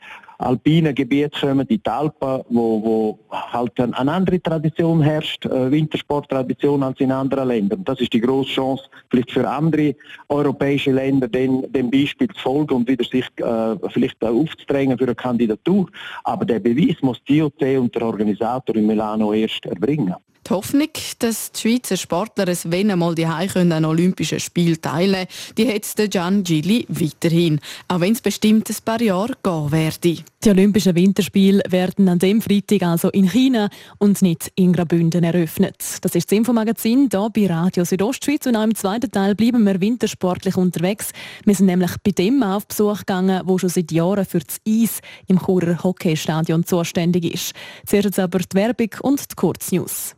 alpinen 0.43 0.93
Gebiete 0.93 1.39
kommen, 1.39 1.67
die 1.67 1.79
Alpen, 1.85 2.43
wo, 2.50 2.83
wo 2.83 3.19
halt 3.31 3.79
eine 3.79 4.12
andere 4.12 4.41
Tradition 4.41 5.01
herrscht, 5.01 5.45
äh, 5.45 5.71
Wintersporttradition 5.71 6.83
als 6.83 7.00
in 7.00 7.12
anderen 7.12 7.47
Ländern. 7.47 7.83
Das 7.83 8.00
ist 8.00 8.13
die 8.13 8.21
grosse 8.21 8.51
Chance, 8.51 8.83
vielleicht 9.09 9.31
für 9.31 9.50
andere 9.50 9.95
europäische 10.29 10.91
Länder 10.91 11.27
dem, 11.27 11.71
dem 11.71 11.89
Beispiel 11.89 12.27
zu 12.29 12.41
folgen 12.41 12.75
und 12.75 12.88
wieder 12.88 13.03
sich 13.03 13.25
äh, 13.38 13.75
vielleicht 13.89 14.23
aufzudrängen 14.23 14.97
für 14.97 15.05
eine 15.05 15.15
Kandidatur. 15.15 15.89
Aber 16.23 16.45
der 16.45 16.59
Beweis 16.59 16.97
muss 17.01 17.23
die 17.27 17.38
IOC 17.38 17.62
und 17.79 17.95
der 17.95 18.03
Organisator 18.03 18.75
in 18.75 18.88
Milano 18.88 19.33
erst 19.33 19.65
erbringen. 19.65 20.15
Die 20.45 20.53
Hoffnung, 20.53 20.89
dass 21.19 21.53
die 21.53 21.59
Schweizer 21.62 21.95
Sportler 21.95 22.50
es 22.50 22.69
wenn 22.69 22.91
einmal 22.91 23.15
die 23.15 23.25
an 23.25 23.85
Olympischen 23.85 24.41
Spielen 24.41 24.81
teilnehmen 24.81 25.27
die 25.57 25.67
hat 25.73 25.97
der 25.97 26.09
Gian 26.09 26.43
Gilli 26.43 26.85
weiterhin, 26.89 27.62
auch 27.88 28.01
wenn 28.01 28.12
es 28.12 28.19
bestimmt 28.19 28.69
ein 28.69 28.75
paar 28.83 29.01
Jahre 29.01 29.35
gehen 29.41 29.71
werde. 29.71 30.17
Die 30.43 30.50
Olympischen 30.50 30.95
Winterspiele 30.95 31.63
werden 31.69 32.09
an 32.09 32.19
dem 32.19 32.41
Freitag 32.41 32.83
also 32.83 33.09
in 33.12 33.29
China 33.29 33.69
und 34.00 34.21
nicht 34.21 34.51
in 34.55 34.73
Graubünden 34.73 35.23
eröffnet. 35.23 35.77
Das 36.01 36.13
ist 36.13 36.29
das 36.29 36.38
Infomagazin 36.38 37.07
hier 37.09 37.29
bei 37.33 37.47
Radio 37.47 37.85
Südostschweiz 37.85 38.45
und 38.45 38.57
auch 38.57 38.63
im 38.63 38.75
zweiten 38.75 39.09
Teil 39.12 39.35
bleiben 39.35 39.63
wir 39.63 39.79
wintersportlich 39.79 40.57
unterwegs. 40.57 41.12
Wir 41.45 41.55
sind 41.55 41.67
nämlich 41.67 41.91
bei 42.03 42.12
dem 42.12 42.43
auf 42.43 42.67
Besuch 42.67 43.00
gegangen, 43.00 43.43
wo 43.45 43.57
schon 43.57 43.69
seit 43.69 43.93
Jahren 43.93 44.25
für 44.25 44.39
das 44.39 44.57
Eis 44.67 45.00
im 45.27 45.39
Churer 45.39 45.81
Hockeystadion 45.81 46.65
zuständig 46.65 47.33
ist. 47.33 47.53
Zuerst 47.85 48.19
aber 48.19 48.39
die 48.39 48.57
Werbung 48.57 48.89
und 49.01 49.31
die 49.31 49.35
Kurznews. 49.35 50.15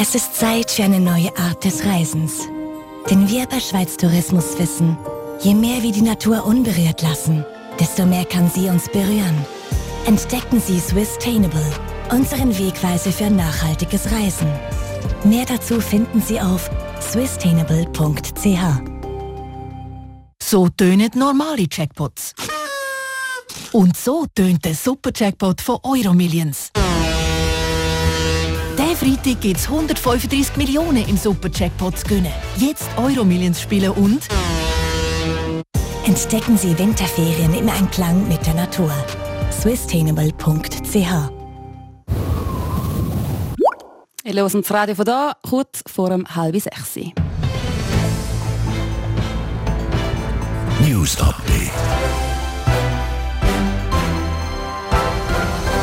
Es 0.00 0.14
ist 0.14 0.36
Zeit 0.36 0.70
für 0.70 0.84
eine 0.84 1.00
neue 1.00 1.36
Art 1.36 1.64
des 1.64 1.84
Reisens. 1.84 2.48
Denn 3.10 3.28
wir 3.28 3.46
bei 3.46 3.60
Schweiz 3.60 3.96
Tourismus 3.96 4.58
wissen, 4.58 4.96
je 5.40 5.54
mehr 5.54 5.82
wir 5.82 5.92
die 5.92 6.02
Natur 6.02 6.46
unberührt 6.46 7.02
lassen, 7.02 7.44
desto 7.80 8.06
mehr 8.06 8.24
kann 8.24 8.50
sie 8.50 8.68
uns 8.68 8.88
berühren. 8.88 9.44
Entdecken 10.06 10.60
Sie 10.60 10.80
Swisstainable, 10.80 11.70
unseren 12.10 12.56
Wegweise 12.58 13.12
für 13.12 13.28
nachhaltiges 13.28 14.10
Reisen. 14.10 14.48
Mehr 15.24 15.44
dazu 15.44 15.80
finden 15.80 16.22
Sie 16.22 16.40
auf 16.40 16.70
swisstainable.ch. 17.00 18.58
So 20.42 20.68
tönen 20.70 21.10
normale 21.14 21.66
Jackpots. 21.70 22.34
Und 23.72 23.96
so 23.96 24.24
tönt 24.34 24.64
der 24.64 24.74
Super-Jackpot 24.74 25.60
von 25.60 25.78
Euromillions. 25.82 26.70
Der 26.74 26.97
Freitag 28.98 29.40
gibt 29.40 29.58
es 29.58 29.68
135 29.68 30.56
Millionen 30.56 31.08
im 31.08 31.16
Super-Jackpot 31.16 31.98
zu 31.98 32.04
gewinnen. 32.04 32.32
Jetzt 32.56 32.88
Euromillions 32.96 33.60
spielen 33.60 33.92
und... 33.92 34.26
Entdecken 36.04 36.58
Sie 36.58 36.76
Winterferien 36.76 37.54
im 37.54 37.68
Einklang 37.68 38.26
mit 38.26 38.44
der 38.44 38.54
Natur. 38.54 38.92
swisstainable.ch 39.52 40.90
Ich 44.24 44.34
höre 44.34 44.48
das 44.50 44.70
Radio 44.72 44.94
von 44.96 45.04
da, 45.04 45.32
kurz 45.48 45.84
vor 45.86 46.10
um 46.10 46.26
halb 46.34 46.56
sechs. 46.60 46.96
News 50.84 51.20
Update. 51.20 51.70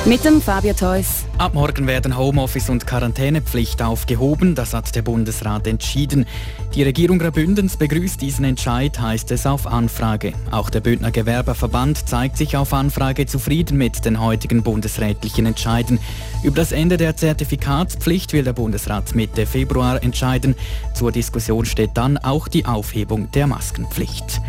Mit 0.04 0.26
dem 0.26 0.42
Fabio 0.42 0.74
Theus. 0.74 1.25
Ab 1.38 1.54
morgen 1.54 1.86
werden 1.86 2.18
Homeoffice 2.18 2.70
und 2.70 2.88
Quarantänepflicht 2.88 3.82
aufgehoben. 3.82 4.56
Das 4.56 4.74
hat 4.74 4.96
der 4.96 5.02
Bundesrat 5.02 5.68
entschieden. 5.68 6.26
Die 6.74 6.82
Regierung 6.82 7.20
Graubündens 7.20 7.76
begrüßt 7.76 8.22
diesen 8.22 8.46
Entscheid, 8.46 8.98
heißt 8.98 9.32
es 9.32 9.46
auf 9.46 9.68
Anfrage. 9.68 10.32
Auch 10.52 10.70
der 10.70 10.80
Bündner 10.80 11.12
Gewerbeverband 11.12 12.08
zeigt 12.08 12.38
sich 12.38 12.56
auf 12.56 12.74
Anfrage 12.74 13.26
zufrieden 13.26 13.78
mit 13.78 14.06
den 14.06 14.22
heutigen 14.22 14.64
bundesrätlichen 14.64 15.46
Entscheiden. 15.46 16.00
Über 16.42 16.56
das 16.56 16.72
Ende 16.72 16.96
der 16.96 17.18
Zertifikatspflicht 17.18 18.32
will 18.32 18.46
der 18.46 18.54
Bundesrat 18.54 19.14
Mitte 19.14 19.46
Februar 19.46 20.02
entscheiden. 20.02 20.56
Zur 20.94 21.12
Diskussion 21.12 21.66
steht 21.66 21.92
dann 21.96 22.18
auch 22.18 22.48
die 22.48 22.66
Aufhebung 22.66 23.30
der 23.32 23.48
Maskenpflicht. 23.48 24.40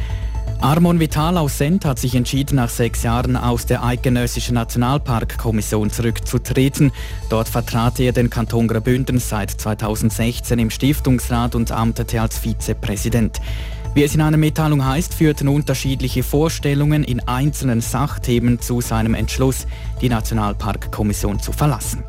Armon 0.60 0.98
Vital 0.98 1.36
aus 1.36 1.58
Sent 1.58 1.84
hat 1.84 1.98
sich 1.98 2.14
entschieden, 2.14 2.56
nach 2.56 2.70
sechs 2.70 3.02
Jahren 3.02 3.36
aus 3.36 3.66
der 3.66 3.84
Eidgenössischen 3.84 4.54
Nationalparkkommission 4.54 5.90
zurückzutreten. 5.90 6.92
Dort 7.28 7.48
vertrat 7.48 8.00
er 8.00 8.12
den 8.12 8.30
Kanton 8.30 8.66
Graubünden 8.66 9.18
seit 9.18 9.50
2016 9.50 10.58
im 10.58 10.70
Stiftungsrat 10.70 11.54
und 11.54 11.72
amtete 11.72 12.20
als 12.22 12.38
Vizepräsident. 12.38 13.40
Wie 13.94 14.02
es 14.02 14.14
in 14.14 14.22
einer 14.22 14.38
Mitteilung 14.38 14.84
heißt, 14.84 15.14
führten 15.14 15.48
unterschiedliche 15.48 16.22
Vorstellungen 16.22 17.04
in 17.04 17.20
einzelnen 17.20 17.80
Sachthemen 17.80 18.60
zu 18.60 18.80
seinem 18.80 19.14
Entschluss, 19.14 19.66
die 20.00 20.08
Nationalparkkommission 20.08 21.38
zu 21.38 21.52
verlassen. 21.52 22.02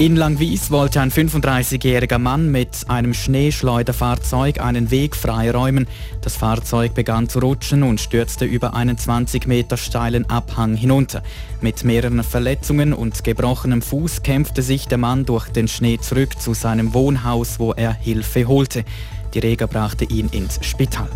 In 0.00 0.14
Langwies 0.14 0.70
wollte 0.70 1.00
ein 1.00 1.10
35-jähriger 1.10 2.18
Mann 2.18 2.52
mit 2.52 2.84
einem 2.86 3.12
Schneeschleuderfahrzeug 3.14 4.60
einen 4.60 4.92
Weg 4.92 5.16
freiräumen. 5.16 5.88
Das 6.20 6.36
Fahrzeug 6.36 6.94
begann 6.94 7.28
zu 7.28 7.40
rutschen 7.40 7.82
und 7.82 8.00
stürzte 8.00 8.44
über 8.44 8.74
einen 8.74 8.96
20 8.96 9.48
Meter 9.48 9.76
steilen 9.76 10.30
Abhang 10.30 10.76
hinunter. 10.76 11.24
Mit 11.60 11.82
mehreren 11.82 12.22
Verletzungen 12.22 12.92
und 12.92 13.24
gebrochenem 13.24 13.82
Fuß 13.82 14.22
kämpfte 14.22 14.62
sich 14.62 14.86
der 14.86 14.98
Mann 14.98 15.24
durch 15.24 15.48
den 15.48 15.66
Schnee 15.66 15.98
zurück 15.98 16.40
zu 16.40 16.54
seinem 16.54 16.94
Wohnhaus, 16.94 17.58
wo 17.58 17.72
er 17.72 17.92
Hilfe 17.92 18.46
holte. 18.46 18.84
Die 19.34 19.40
Reger 19.40 19.66
brachte 19.66 20.04
ihn 20.04 20.28
ins 20.28 20.64
Spital. 20.64 21.08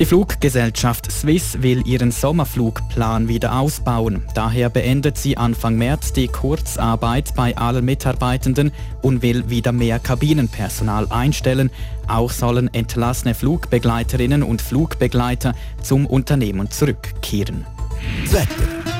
Die 0.00 0.06
Fluggesellschaft 0.06 1.12
Swiss 1.12 1.60
will 1.60 1.86
ihren 1.86 2.10
Sommerflugplan 2.10 3.28
wieder 3.28 3.54
ausbauen. 3.54 4.22
Daher 4.34 4.70
beendet 4.70 5.18
sie 5.18 5.36
Anfang 5.36 5.76
März 5.76 6.14
die 6.14 6.26
Kurzarbeit 6.26 7.34
bei 7.34 7.54
allen 7.54 7.84
Mitarbeitenden 7.84 8.72
und 9.02 9.20
will 9.20 9.50
wieder 9.50 9.72
mehr 9.72 9.98
Kabinenpersonal 9.98 11.08
einstellen. 11.10 11.70
Auch 12.08 12.30
sollen 12.30 12.72
entlassene 12.72 13.34
Flugbegleiterinnen 13.34 14.42
und 14.42 14.62
Flugbegleiter 14.62 15.54
zum 15.82 16.06
Unternehmen 16.06 16.70
zurückkehren. 16.70 17.66
Wetter. 18.30 18.99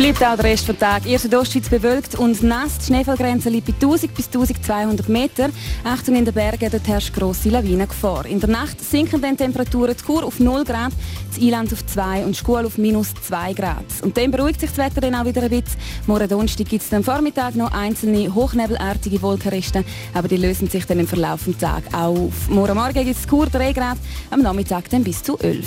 bleibt 0.00 0.24
auch 0.24 0.36
der 0.36 0.44
Rest 0.44 0.66
des 0.66 0.78
Tages. 0.78 1.06
Erste 1.06 1.38
Ostschweiz 1.38 1.68
bewölkt 1.68 2.14
und 2.14 2.42
nass. 2.42 2.78
Die 2.78 2.86
Schneefallgrenze 2.86 3.50
liegt 3.50 3.66
bei 3.66 3.74
1000 3.74 4.14
bis 4.14 4.28
1200 4.28 5.10
Meter. 5.10 5.50
Achtung 5.84 6.14
in 6.14 6.24
den 6.24 6.32
Bergen, 6.32 6.70
dort 6.70 6.88
herrscht 6.88 7.12
grosse 7.12 7.50
Lawinengefahr. 7.50 8.24
In 8.24 8.40
der 8.40 8.48
Nacht 8.48 8.80
sinken 8.80 9.20
dann 9.20 9.36
Temperaturen 9.36 9.94
die 9.94 10.02
Kur 10.02 10.24
auf 10.24 10.40
0 10.40 10.64
Grad, 10.64 10.92
das 11.28 11.42
Eiland 11.42 11.70
auf 11.74 11.84
2 11.84 12.24
und 12.24 12.34
Schule 12.34 12.66
auf 12.66 12.78
minus 12.78 13.12
2 13.12 13.52
Grad. 13.52 13.84
Und 14.00 14.16
dann 14.16 14.30
beruhigt 14.30 14.60
sich 14.60 14.70
das 14.70 14.78
Wetter 14.78 15.02
dann 15.02 15.14
auch 15.14 15.26
wieder 15.26 15.42
ein 15.42 15.50
bisschen. 15.50 15.78
Morgen 16.06 16.28
Donnerstag 16.28 16.66
gibt 16.66 16.82
es 16.82 16.92
am 16.94 17.04
Vormittag 17.04 17.54
noch 17.56 17.70
einzelne 17.72 18.34
hochnebelartige 18.34 19.20
Wolkenreste, 19.20 19.84
aber 20.14 20.28
die 20.28 20.38
lösen 20.38 20.70
sich 20.70 20.86
dann 20.86 20.98
im 20.98 21.08
Verlauf 21.08 21.44
des 21.44 21.58
Tages 21.58 21.92
auf. 21.92 22.48
Morgen 22.48 22.74
Morgen 22.74 23.04
gibt 23.04 23.18
es 23.18 23.28
Kur 23.28 23.48
3 23.48 23.74
Grad, 23.74 23.98
am 24.30 24.40
Nachmittag 24.40 24.88
dann 24.88 25.04
bis 25.04 25.22
zu 25.22 25.36
11. 25.38 25.66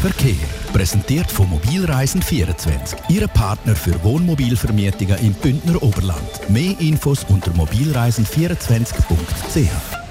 Verkehr. 0.00 0.61
Präsentiert 0.72 1.30
von 1.30 1.50
Mobilreisen24, 1.50 3.10
Ihre 3.10 3.28
Partner 3.28 3.76
für 3.76 4.02
Wohnmobilvermietungen 4.02 5.18
im 5.18 5.34
Bündner 5.34 5.82
Oberland. 5.82 6.48
Mehr 6.48 6.74
Infos 6.80 7.26
unter 7.28 7.50
mobilreisen24.ch. 7.52 10.01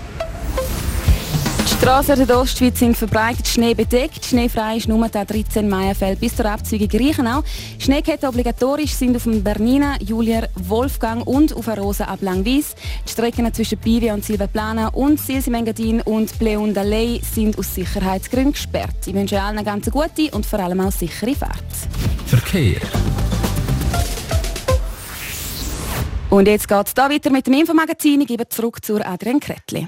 Die 1.82 1.88
Straßen 1.88 2.28
der 2.28 2.39
Ostschweiz 2.39 2.78
sind 2.78 2.96
verbreitet 2.96 3.48
schneebedeckt. 3.48 4.24
Schneefrei 4.24 4.78
ist 4.78 4.88
nur 4.88 5.10
der 5.10 5.26
13 5.26 5.67
Maienfeld 5.67 6.20
bis 6.20 6.36
zur 6.36 6.46
Abzweigung 6.46 6.91
Reichenau. 6.94 7.41
Schneeketten 7.80 8.30
obligatorisch 8.30 8.91
sind 8.91 9.15
auf 9.15 9.24
dem 9.24 9.41
Bernina, 9.44 9.96
Julier, 10.00 10.48
Wolfgang 10.67 11.26
und 11.26 11.56
auf 11.56 11.65
der 11.65 11.80
Rosa 11.80 12.04
ab 12.04 12.20
Langwies. 12.22 12.76
Die 13.08 13.12
Strecken 13.12 13.52
zwischen 13.52 13.80
Pivia 13.80 14.13
und 14.13 14.24
Silvaplana 14.24 14.89
und 14.89 15.20
Silsimengadin 15.20 16.02
und 16.02 16.38
Bleundalei 16.38 17.20
sind 17.24 17.58
aus 17.58 17.74
Sicherheitsgründen 17.74 18.54
gesperrt. 18.54 19.08
Ich 19.08 19.15
wünsche 19.15 19.41
allen 19.41 19.58
eine 19.58 19.65
ganz 19.65 19.89
gute 19.89 20.30
und 20.34 20.46
vor 20.46 20.60
allem 20.60 20.82
auch 20.82 20.91
sichere 20.91 21.34
Fahrt. 21.34 21.65
Verkehr. 22.28 22.80
Und 26.30 26.48
jetzt 26.48 26.67
geht 26.67 26.88
es 26.88 26.96
weiter 26.96 27.32
mit 27.32 27.48
dem 27.48 27.56
Infomagazin. 27.56 28.22
Ich 28.22 28.28
gebe 28.28 28.48
zurück 28.48 28.86
zur 28.86 29.04
Adrian 29.04 29.39
Kretli. 29.39 29.88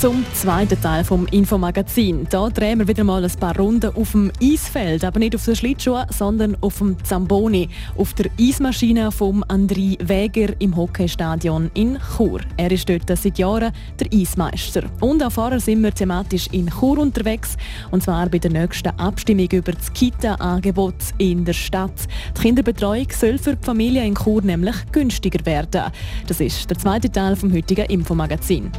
zum 0.00 0.24
zweiten 0.32 0.80
Teil 0.80 1.02
vom 1.02 1.26
Infomagazin. 1.26 2.24
Da 2.30 2.48
drehen 2.50 2.78
wir 2.78 2.86
wieder 2.86 3.02
mal 3.02 3.24
ein 3.24 3.32
paar 3.40 3.56
Runden 3.56 3.92
auf 3.96 4.12
dem 4.12 4.30
Eisfeld, 4.40 5.02
aber 5.02 5.18
nicht 5.18 5.34
auf 5.34 5.44
den 5.44 5.56
Schlittschuhen, 5.56 6.06
sondern 6.16 6.56
auf 6.60 6.78
dem 6.78 7.02
Zamboni, 7.02 7.68
auf 7.96 8.12
der 8.12 8.26
Eismaschine 8.38 9.10
vom 9.10 9.42
André 9.44 9.96
Wäger 10.06 10.54
im 10.60 10.76
Hockeystadion 10.76 11.72
in 11.74 11.98
Chur. 12.16 12.40
Er 12.56 12.70
ist 12.70 12.88
dort 12.88 13.10
seit 13.18 13.38
Jahren 13.38 13.72
der 13.98 14.06
Eismeister. 14.12 14.84
Und 15.00 15.20
auch 15.20 15.32
vorher 15.32 15.58
sind 15.58 15.82
wir 15.82 15.92
thematisch 15.92 16.46
in 16.52 16.70
Chur 16.70 16.98
unterwegs, 16.98 17.56
und 17.90 18.04
zwar 18.04 18.28
bei 18.28 18.38
der 18.38 18.52
nächsten 18.52 18.90
Abstimmung 19.00 19.48
über 19.50 19.72
das 19.72 19.92
Kita-Angebot 19.92 20.94
in 21.18 21.44
der 21.44 21.54
Stadt. 21.54 22.06
Die 22.36 22.42
Kinderbetreuung 22.42 23.08
soll 23.10 23.38
für 23.38 23.56
die 23.56 23.64
Familie 23.64 24.06
in 24.06 24.14
Chur 24.14 24.42
nämlich 24.42 24.76
günstiger 24.92 25.44
werden. 25.44 25.90
Das 26.28 26.40
ist 26.40 26.70
der 26.70 26.78
zweite 26.78 27.10
Teil 27.10 27.34
vom 27.34 27.52
heutigen 27.52 27.86
Infomagazin. 27.86 28.70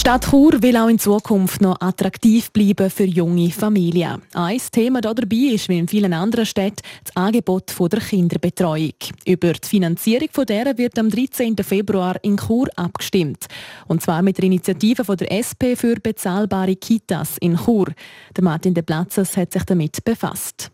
Die 0.00 0.08
Stadt 0.08 0.30
Chur 0.30 0.62
will 0.62 0.78
auch 0.78 0.88
in 0.88 0.98
Zukunft 0.98 1.60
noch 1.60 1.78
attraktiv 1.78 2.50
bleiben 2.52 2.88
für 2.88 3.04
junge 3.04 3.50
Familien. 3.50 4.22
Ein 4.32 4.58
Thema 4.72 5.02
dabei 5.02 5.52
ist, 5.52 5.68
wie 5.68 5.78
in 5.78 5.88
vielen 5.88 6.14
anderen 6.14 6.46
Städten, 6.46 6.80
das 7.04 7.14
Angebot 7.14 7.74
der 7.78 8.00
Kinderbetreuung. 8.00 8.94
Über 9.26 9.52
die 9.52 9.68
Finanzierung 9.68 10.28
von 10.32 10.46
der 10.46 10.78
wird 10.78 10.98
am 10.98 11.10
13. 11.10 11.54
Februar 11.58 12.16
in 12.22 12.38
Chur 12.38 12.68
abgestimmt. 12.76 13.44
Und 13.88 14.00
zwar 14.00 14.22
mit 14.22 14.38
der 14.38 14.44
Initiative 14.44 15.04
der 15.04 15.30
SP 15.36 15.76
für 15.76 15.96
bezahlbare 15.96 16.76
Kitas 16.76 17.36
in 17.36 17.58
Chur. 17.58 17.88
Der 18.34 18.42
Martin 18.42 18.72
de 18.72 18.82
Platzes 18.82 19.36
hat 19.36 19.52
sich 19.52 19.64
damit 19.64 20.02
befasst. 20.02 20.70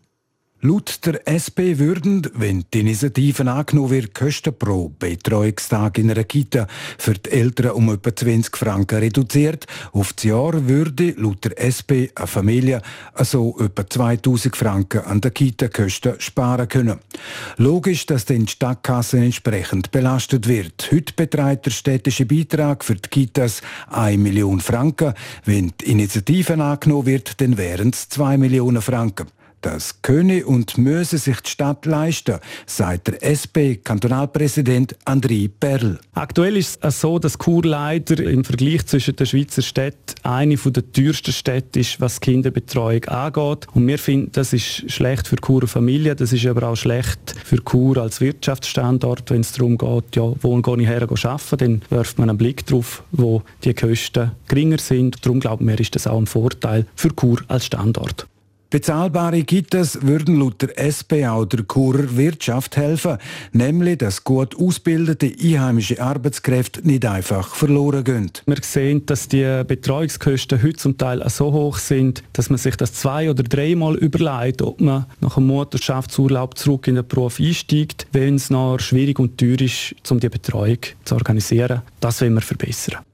Laut 0.61 1.05
der 1.05 1.21
SP 1.29 1.77
würden, 1.77 2.27
wenn 2.33 2.65
die 2.73 2.79
Initiative 2.79 3.45
angenommen 3.45 3.91
wird, 3.91 4.15
Kosten 4.15 4.57
pro 4.57 4.89
Betreuungstag 4.89 5.99
in 5.99 6.09
einer 6.09 6.23
Kita 6.23 6.65
für 6.97 7.13
die 7.13 7.29
Eltern 7.29 7.73
um 7.73 7.93
etwa 7.93 8.15
20 8.15 8.57
Franken 8.57 8.97
reduziert. 8.97 9.67
Auf 9.91 10.13
das 10.13 10.23
Jahr 10.23 10.67
würde 10.67 11.11
laut 11.11 11.45
der 11.45 11.61
SP 11.61 12.09
eine 12.15 12.25
Familie 12.25 12.81
also 13.13 13.55
etwa 13.59 13.87
2000 13.87 14.57
Franken 14.57 15.01
an 15.01 15.21
der 15.21 15.29
Kita-Kosten 15.29 16.15
sparen 16.17 16.67
können. 16.67 17.01
Logisch, 17.57 18.07
dass 18.07 18.25
dann 18.25 18.45
die 18.45 18.51
Stadtkasse 18.51 19.19
entsprechend 19.19 19.91
belastet 19.91 20.47
wird. 20.47 20.89
Heute 20.91 21.13
beträgt 21.13 21.67
der 21.67 21.71
städtische 21.71 22.25
Beitrag 22.25 22.83
für 22.83 22.95
die 22.95 23.09
Kitas 23.09 23.61
1 23.91 24.17
Million 24.17 24.59
Franken. 24.59 25.13
Wenn 25.45 25.71
die 25.79 25.91
Initiative 25.91 26.53
angenommen 26.53 27.05
wird, 27.05 27.39
dann 27.41 27.59
wären 27.59 27.91
es 27.91 28.09
2 28.09 28.39
Millionen 28.39 28.81
Franken. 28.81 29.27
Das 29.61 30.03
könne 30.03 30.45
und 30.45 30.77
müsse 30.77 31.17
sich 31.17 31.41
die 31.41 31.49
Stadt 31.49 31.85
leisten, 31.87 32.39
sagt 32.67 33.07
der 33.07 33.23
SP-Kantonalpräsident 33.25 34.95
André 35.03 35.49
Perl. 35.49 35.99
Aktuell 36.13 36.57
ist 36.57 36.79
es 36.83 37.01
so, 37.01 37.17
dass 37.17 37.39
Chur 37.39 37.63
leider 37.63 38.23
im 38.23 38.43
Vergleich 38.43 38.85
zwischen 38.85 39.15
den 39.15 39.25
Schweizer 39.25 39.63
Städten 39.63 40.13
eine 40.21 40.55
der 40.55 40.91
teuersten 40.91 41.33
Städte 41.33 41.79
ist, 41.79 41.99
was 41.99 42.21
Kinderbetreuung 42.21 43.05
angeht. 43.05 43.67
Und 43.73 43.87
wir 43.87 43.97
finden, 43.97 44.31
das 44.31 44.53
ist 44.53 44.91
schlecht 44.91 45.27
für 45.27 45.37
Churer 45.37 45.67
Familie, 45.67 46.15
das 46.15 46.33
ist 46.33 46.45
aber 46.45 46.69
auch 46.69 46.75
schlecht 46.75 47.35
für 47.43 47.63
Chur 47.63 47.97
als 47.97 48.21
Wirtschaftsstandort, 48.21 49.31
wenn 49.31 49.41
es 49.41 49.53
darum 49.53 49.77
geht, 49.77 50.15
ja, 50.15 50.33
wo 50.39 50.61
gehe 50.61 50.81
ich 50.81 50.87
her 50.87 51.01
arbeiten, 51.01 51.57
dann 51.57 51.81
wirft 51.89 52.19
man 52.19 52.29
einen 52.29 52.37
Blick 52.37 52.65
darauf, 52.67 53.03
wo 53.11 53.41
die 53.63 53.73
Kosten 53.73 54.31
geringer 54.47 54.77
sind. 54.77 55.25
Darum 55.25 55.39
glauben 55.39 55.67
wir, 55.67 55.79
ist 55.79 55.95
das 55.95 56.05
auch 56.05 56.19
ein 56.19 56.27
Vorteil 56.27 56.85
für 56.95 57.15
Chur 57.15 57.41
als 57.47 57.65
Standort. 57.65 58.27
Bezahlbare 58.69 59.43
Kitas 59.43 59.97
würden 60.01 60.41
laut 60.41 60.61
der 60.61 60.77
SP 60.77 61.23
auch 61.25 61.45
der 61.45 61.65
Churer 61.65 62.17
Wirtschaft 62.17 62.75
helfen, 62.75 63.17
nämlich 63.53 63.99
dass 63.99 64.25
gut 64.25 64.57
ausgebildete 64.59 65.33
einheimische 65.41 66.01
Arbeitskräfte 66.01 66.85
nicht 66.85 67.05
einfach 67.05 67.55
verloren 67.55 68.03
gehen. 68.03 68.31
Wir 68.45 68.57
sehen, 68.61 69.05
dass 69.05 69.29
die 69.29 69.63
Betreuungskosten 69.65 70.61
heute 70.61 70.75
zum 70.75 70.97
Teil 70.97 71.23
so 71.29 71.53
hoch 71.53 71.77
sind, 71.77 72.23
dass 72.33 72.49
man 72.49 72.57
sich 72.57 72.75
das 72.75 72.91
zwei- 72.91 73.29
oder 73.29 73.43
dreimal 73.43 73.95
überlegt, 73.95 74.61
ob 74.61 74.81
man 74.81 75.05
nach 75.21 75.35
dem 75.35 75.47
Mutterschaftsurlaub 75.47 76.57
zurück 76.57 76.89
in 76.89 76.95
den 76.95 77.07
Beruf 77.07 77.39
einsteigt, 77.39 78.07
wenn 78.11 78.35
es 78.35 78.49
noch 78.49 78.79
schwierig 78.79 79.17
und 79.17 79.37
teuer 79.37 79.61
ist, 79.61 79.95
um 80.09 80.19
die 80.19 80.27
Betreuung 80.27 80.79
zu 81.05 81.15
organisieren. 81.15 81.83
Das 82.01 82.19
wollen 82.19 82.33
wir 82.33 82.41
verbessern 82.41 83.06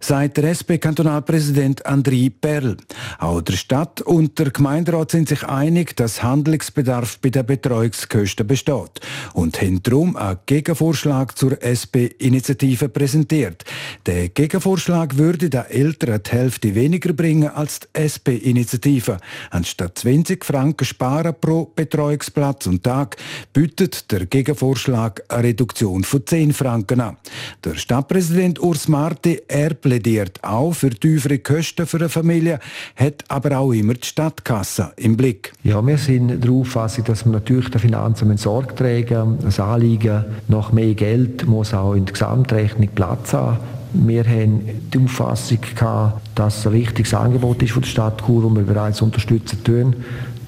sagt 0.00 0.36
der 0.36 0.44
SP-Kantonalpräsident 0.54 1.84
André 1.86 2.30
Perl. 2.30 2.76
Auch 3.18 3.40
der 3.40 3.54
Stadt 3.54 4.00
und 4.02 4.38
der 4.38 4.50
Gemeinderat 4.50 5.10
sind 5.10 5.28
sich 5.28 5.44
einig, 5.44 5.96
dass 5.96 6.22
Handlungsbedarf 6.22 7.18
bei 7.20 7.30
den 7.30 7.46
Betreuungskosten 7.46 8.46
besteht 8.46 9.00
und 9.34 9.60
haben 9.60 9.82
darum 9.82 10.16
einen 10.16 10.38
Gegenvorschlag 10.46 11.36
zur 11.36 11.62
SP-Initiative 11.62 12.88
präsentiert. 12.88 13.64
Der 14.06 14.28
Gegenvorschlag 14.28 15.16
würde 15.16 15.50
den 15.50 15.64
Eltern 15.64 16.22
die 16.24 16.30
Hälfte 16.30 16.74
weniger 16.74 17.12
bringen 17.12 17.48
als 17.48 17.80
die 17.80 17.86
SP-Initiative. 18.00 19.18
Anstatt 19.50 19.98
20 19.98 20.44
Franken 20.44 20.84
sparen 20.84 21.34
pro 21.40 21.66
Betreuungsplatz 21.74 22.66
und 22.66 22.84
Tag 22.84 23.16
bietet 23.52 24.10
der 24.10 24.26
Gegenvorschlag 24.26 25.22
eine 25.28 25.44
Reduktion 25.44 26.04
von 26.04 26.26
10 26.26 26.52
Franken 26.52 27.00
an. 27.00 27.16
Der 27.64 27.74
Stadtpräsident 27.74 28.60
Urs 28.60 28.88
Marti, 28.88 29.40
er 29.48 29.74
plädiert 29.88 30.44
auch 30.44 30.72
für 30.72 30.90
tiefere 30.90 31.38
Kosten 31.38 31.86
für 31.86 31.96
eine 31.96 32.10
Familie, 32.10 32.58
hat 32.94 33.24
aber 33.28 33.58
auch 33.58 33.72
immer 33.72 33.94
die 33.94 34.06
Stadtkasse 34.06 34.92
im 34.96 35.16
Blick. 35.16 35.54
Ja, 35.62 35.84
wir 35.86 35.96
sind 35.96 36.44
der 36.44 36.50
Auffassung, 36.50 37.04
dass 37.04 37.24
wir 37.24 37.32
natürlich 37.32 37.70
den 37.70 37.80
Finanzen 37.80 38.36
Sorge 38.36 38.74
tragen 38.74 39.38
Das 39.40 39.58
Anliegen 39.58 40.26
nach 40.48 40.72
mehr 40.72 40.92
Geld 40.92 41.46
muss 41.46 41.72
auch 41.72 41.94
in 41.94 42.04
der 42.04 42.12
Gesamtrechnung 42.12 42.90
Platz 42.94 43.32
haben. 43.32 43.60
Wir 43.94 44.24
haben 44.24 44.60
die 44.92 44.98
Auffassung 44.98 45.60
gehabt, 45.74 46.20
dass 46.34 46.58
es 46.58 46.66
ein 46.66 46.74
wichtiges 46.74 47.14
Angebot 47.14 47.62
ist 47.62 47.72
von 47.72 47.80
der 47.80 47.88
Stadt 47.88 48.22
Chur, 48.26 48.42
das 48.42 48.56
wir 48.56 48.74
bereits 48.74 49.00
unterstützen 49.00 49.64
tun 49.64 49.96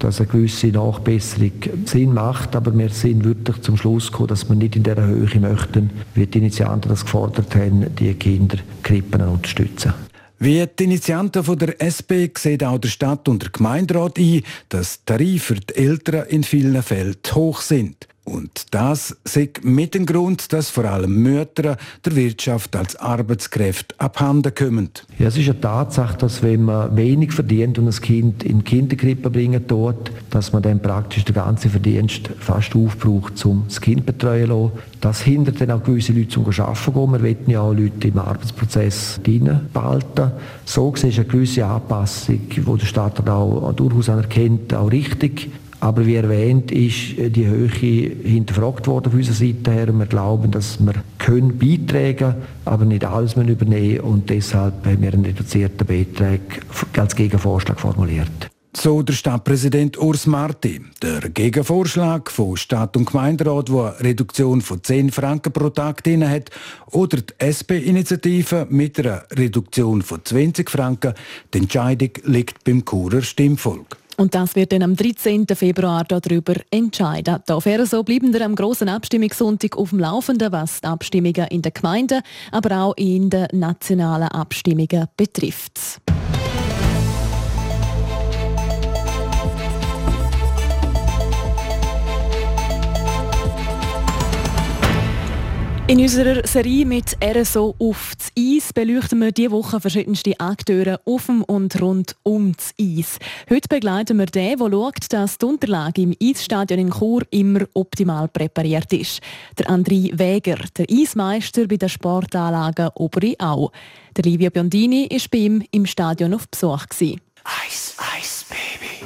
dass 0.03 0.19
eine 0.19 0.27
gewisse 0.27 0.67
Nachbesserung 0.67 1.51
Sinn 1.85 2.13
macht, 2.13 2.55
aber 2.55 2.77
wir 2.77 2.89
sind 2.89 3.23
wirklich 3.23 3.61
zum 3.61 3.77
Schluss 3.77 4.11
gekommen, 4.11 4.29
dass 4.29 4.49
wir 4.49 4.55
nicht 4.55 4.75
in 4.75 4.83
der 4.83 5.01
Höhe 5.03 5.39
möchten, 5.39 5.91
wie 6.15 6.25
die 6.25 6.39
Initianten 6.39 6.89
das 6.89 7.03
gefordert 7.03 7.55
haben, 7.55 7.95
die 7.95 8.13
Kinderkrippen 8.13 9.21
unterstützen. 9.21 9.93
Wie 10.39 10.65
die 10.67 10.83
Initianten 10.85 11.43
von 11.43 11.57
der 11.57 11.79
SP 11.79 12.33
sieht 12.35 12.63
auch 12.63 12.79
der 12.79 12.89
Stadt- 12.89 13.29
und 13.29 13.43
der 13.43 13.51
Gemeinderat 13.51 14.17
ein, 14.17 14.41
dass 14.69 15.05
Tarife 15.05 15.53
für 15.53 15.59
die 15.59 15.75
Eltern 15.75 16.25
in 16.29 16.43
vielen 16.43 16.81
Fällen 16.81 17.17
hoch 17.33 17.61
sind. 17.61 18.07
Und 18.23 18.73
das 18.73 19.17
sagt 19.25 19.65
mit 19.65 19.95
dem 19.95 20.05
Grund, 20.05 20.53
dass 20.53 20.69
vor 20.69 20.85
allem 20.85 21.23
Mütter 21.23 21.75
der 22.05 22.15
Wirtschaft 22.15 22.75
als 22.75 22.95
Arbeitskräfte 22.95 23.95
abhanden 23.97 24.53
kommen. 24.53 24.91
Ja, 25.17 25.27
es 25.27 25.37
ist 25.37 25.49
eine 25.49 25.59
Tatsache, 25.59 26.17
dass 26.17 26.43
wenn 26.43 26.63
man 26.63 26.95
wenig 26.95 27.33
verdient 27.33 27.79
und 27.79 27.87
ein 27.87 28.01
Kind 28.01 28.43
in 28.43 28.59
die 28.59 28.63
Kinderkrippe 28.63 29.31
bringen 29.31 29.67
tut, 29.67 30.11
dass 30.29 30.53
man 30.53 30.61
dann 30.61 30.81
praktisch 30.81 31.25
den 31.25 31.33
ganzen 31.33 31.71
Verdienst 31.71 32.29
fast 32.39 32.75
aufbraucht, 32.75 33.43
um 33.43 33.63
das 33.67 33.81
Kind 33.81 34.05
betreuen 34.05 34.49
zu 34.49 34.65
lassen. 34.65 34.71
Das 35.01 35.21
hindert 35.21 35.59
dann 35.59 35.71
auch 35.71 35.83
gewisse 35.83 36.13
Leute 36.13 36.29
zum 36.29 36.45
Arbeiten 36.45 36.93
gehen. 36.93 37.11
Wir 37.11 37.21
wollen 37.23 37.37
ja 37.47 37.61
auch 37.61 37.73
Leute 37.73 38.07
im 38.07 38.19
Arbeitsprozess 38.19 39.19
behalten. 39.73 40.31
So 40.65 40.91
gesehen 40.91 41.09
ist 41.09 41.19
eine 41.19 41.27
gewisse 41.27 41.65
Anpassung, 41.65 42.39
die 42.49 42.61
der 42.61 42.85
Staat 42.85 43.27
auch 43.27 43.73
durchaus 43.73 44.09
anerkennt, 44.09 44.73
auch 44.75 44.91
richtig. 44.91 45.49
Aber 45.81 46.05
wie 46.05 46.15
erwähnt, 46.15 46.71
ist 46.71 47.17
die 47.17 47.47
Höhe 47.47 47.67
hinterfragt 47.67 48.85
worden 48.85 49.11
von 49.11 49.19
unserer 49.19 49.35
Seite 49.35 49.71
her. 49.71 49.91
Wir 49.91 50.05
glauben, 50.05 50.51
dass 50.51 50.79
wir 50.79 50.93
können 51.17 51.57
beitragen 51.57 52.35
aber 52.65 52.85
nicht 52.85 53.03
alles 53.03 53.35
übernehmen 53.35 53.99
und 54.01 54.29
deshalb 54.29 54.85
haben 54.85 55.01
wir 55.01 55.11
einen 55.11 55.25
reduzierten 55.25 55.87
Beitrag 55.87 56.39
als 56.95 57.15
Gegenvorschlag 57.15 57.79
formuliert. 57.79 58.51
So 58.77 59.01
der 59.01 59.13
Stadtpräsident 59.13 59.97
Urs 59.97 60.27
Marti. 60.27 60.81
Der 61.01 61.29
Gegenvorschlag 61.29 62.31
von 62.31 62.55
Stadt- 62.55 62.95
und 62.95 63.05
Gemeinderat, 63.05 63.67
der 63.67 63.95
eine 63.97 64.09
Reduktion 64.09 64.61
von 64.61 64.81
10 64.81 65.11
Franken 65.11 65.51
pro 65.51 65.69
Tag 65.69 66.03
drin 66.03 66.27
hat, 66.27 66.51
oder 66.91 67.17
die 67.17 67.33
SP-Initiative 67.37 68.67
mit 68.69 68.97
einer 68.99 69.23
Reduktion 69.31 70.01
von 70.01 70.23
20 70.23 70.69
Franken, 70.69 71.15
die 71.53 71.57
Entscheidung 71.57 72.11
liegt 72.23 72.63
beim 72.63 72.85
Churer 72.85 73.23
Stimmvolk. 73.23 73.97
Und 74.21 74.35
das 74.35 74.55
wird 74.55 74.71
dann 74.71 74.83
am 74.83 74.95
13. 74.95 75.47
Februar 75.55 76.03
darüber 76.03 76.53
entscheiden. 76.69 77.39
Da 77.43 77.59
so 77.59 78.03
bleiben 78.03 78.31
wir 78.31 78.45
am 78.45 78.53
grossen 78.53 78.87
Abstimmungssonntag 78.87 79.75
auf 79.75 79.89
dem 79.89 79.97
Laufenden, 79.97 80.51
was 80.51 80.79
die 80.79 80.87
Abstimmungen 80.87 81.47
in 81.47 81.63
der 81.63 81.71
Gemeinde, 81.71 82.21
aber 82.51 82.83
auch 82.83 82.93
in 82.97 83.31
den 83.31 83.47
nationalen 83.51 84.27
Abstimmungen 84.27 85.07
betrifft. 85.17 86.01
In 95.91 95.99
unserer 95.99 96.47
Serie 96.47 96.85
mit 96.85 97.17
RSO 97.21 97.75
auf 97.77 98.13
das 98.17 98.31
Eis 98.39 98.71
beleuchten 98.71 99.19
wir 99.19 99.33
diese 99.33 99.51
Woche 99.51 99.81
verschiedenste 99.81 100.39
Akteure 100.39 101.01
auf 101.03 101.25
dem 101.25 101.43
und 101.43 101.81
rund 101.81 102.15
um 102.23 102.53
das 102.55 102.73
Eis. 102.79 103.19
Heute 103.49 103.67
begleiten 103.67 104.17
wir 104.17 104.27
den, 104.27 104.57
der 104.57 104.69
schaut, 104.71 105.05
dass 105.09 105.37
die 105.37 105.45
Unterlage 105.45 106.03
im 106.03 106.15
Eisstadion 106.23 106.79
in 106.79 106.91
Chur 106.91 107.23
immer 107.31 107.65
optimal 107.73 108.29
präpariert 108.29 108.93
ist. 108.93 109.19
Der 109.59 109.65
André 109.65 110.17
Wäger, 110.17 110.59
der 110.77 110.85
Eismeister 110.89 111.67
bei 111.67 111.75
den 111.75 111.89
Sportanlagen 111.89 112.91
Oberi 112.95 113.35
Au. 113.39 113.69
Der 114.15 114.23
Livio 114.23 114.49
Biondini 114.49 115.09
war 115.11 115.27
bei 115.29 115.37
ihm 115.39 115.61
im 115.71 115.85
Stadion 115.85 116.33
auf 116.33 116.47
Besuch. 116.47 116.85
Eis, 117.43 117.97
Eis, 117.97 118.45
Baby. 118.47 119.03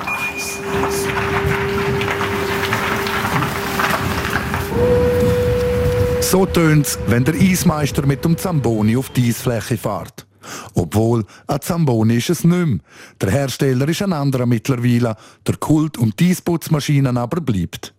Eis, 0.00 0.58
Eis. 0.86 1.32
So 6.32 6.46
tönt's, 6.46 6.98
wenn 7.08 7.26
der 7.26 7.34
Eismeister 7.34 8.06
mit 8.06 8.24
dem 8.24 8.38
Zamboni 8.38 8.96
auf 8.96 9.10
die 9.10 9.28
Eisfläche 9.28 9.76
fährt. 9.76 10.26
Obwohl, 10.72 11.26
ein 11.46 11.60
Zamboni 11.60 12.16
ist 12.16 12.30
es 12.30 12.42
nicht 12.42 12.66
mehr. 12.66 12.78
Der 13.20 13.30
Hersteller 13.30 13.86
ist 13.86 14.00
ein 14.00 14.14
anderer 14.14 14.46
mittlerweile, 14.46 15.14
der 15.46 15.56
Kult 15.58 15.98
um 15.98 16.16
die 16.18 16.30
Eisputzmaschinen 16.30 17.18
aber 17.18 17.42
bleibt. 17.42 17.92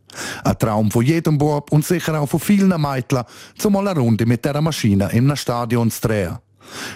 Ein 0.43 0.57
Traum 0.57 0.89
von 0.89 1.05
jedem 1.05 1.37
Bub 1.37 1.71
und 1.71 1.85
sicher 1.85 2.19
auch 2.19 2.25
von 2.25 2.39
vielen 2.39 2.81
Mädchen, 2.81 3.21
zumal 3.55 3.87
eine 3.87 3.99
Runde 3.99 4.25
mit 4.25 4.43
dieser 4.43 4.61
Maschine 4.61 5.11
in 5.11 5.25
einem 5.25 5.35
Stadion 5.35 5.91
zu 5.91 6.01
drehen. 6.01 6.39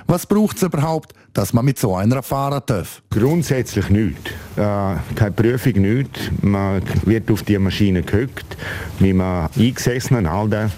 Was 0.07 0.25
braucht 0.25 0.57
es 0.57 0.63
überhaupt, 0.63 1.13
dass 1.33 1.53
man 1.53 1.65
mit 1.65 1.79
so 1.79 1.95
einer 1.95 2.23
fahren 2.23 2.61
darf? 2.65 3.01
Grundsätzlich 3.09 3.89
nichts. 3.89 4.31
Äh, 4.55 4.95
keine 5.15 5.31
Prüfung, 5.35 5.73
nichts. 5.73 6.19
Man 6.41 6.81
wird 7.05 7.29
auf 7.31 7.43
die 7.43 7.57
Maschine 7.57 8.03
gehückt, 8.03 8.57
wie 8.99 9.13
man 9.13 9.49
eingesessen 9.55 10.17
und 10.17 10.25
all 10.25 10.49
das. 10.49 10.71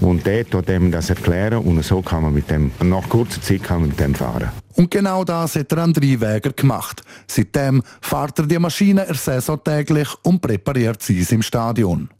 Und 0.00 0.26
der 0.26 0.48
tut 0.48 0.68
dem 0.68 0.90
das 0.90 1.10
erklären 1.10 1.58
und 1.58 1.84
so 1.84 2.02
kann 2.02 2.22
man 2.22 2.34
mit 2.34 2.50
dem, 2.50 2.70
nach 2.82 3.08
kurzer 3.08 3.40
Zeit 3.42 3.62
kann 3.62 3.80
man 3.80 3.88
mit 3.88 4.00
dem 4.00 4.14
fahren. 4.14 4.50
Und 4.74 4.90
genau 4.90 5.24
das 5.24 5.56
hat 5.56 5.70
der 5.70 5.78
André 5.78 6.20
Wäger 6.20 6.52
gemacht. 6.52 7.02
Seitdem 7.26 7.82
fährt 8.00 8.38
er 8.38 8.46
die 8.46 8.58
Maschine 8.58 9.06
er 9.06 9.14
Saison 9.14 9.58
täglich 9.62 10.08
und 10.22 10.40
präpariert 10.40 11.02
sie 11.02 11.26
im 11.30 11.42
Stadion. 11.42 12.10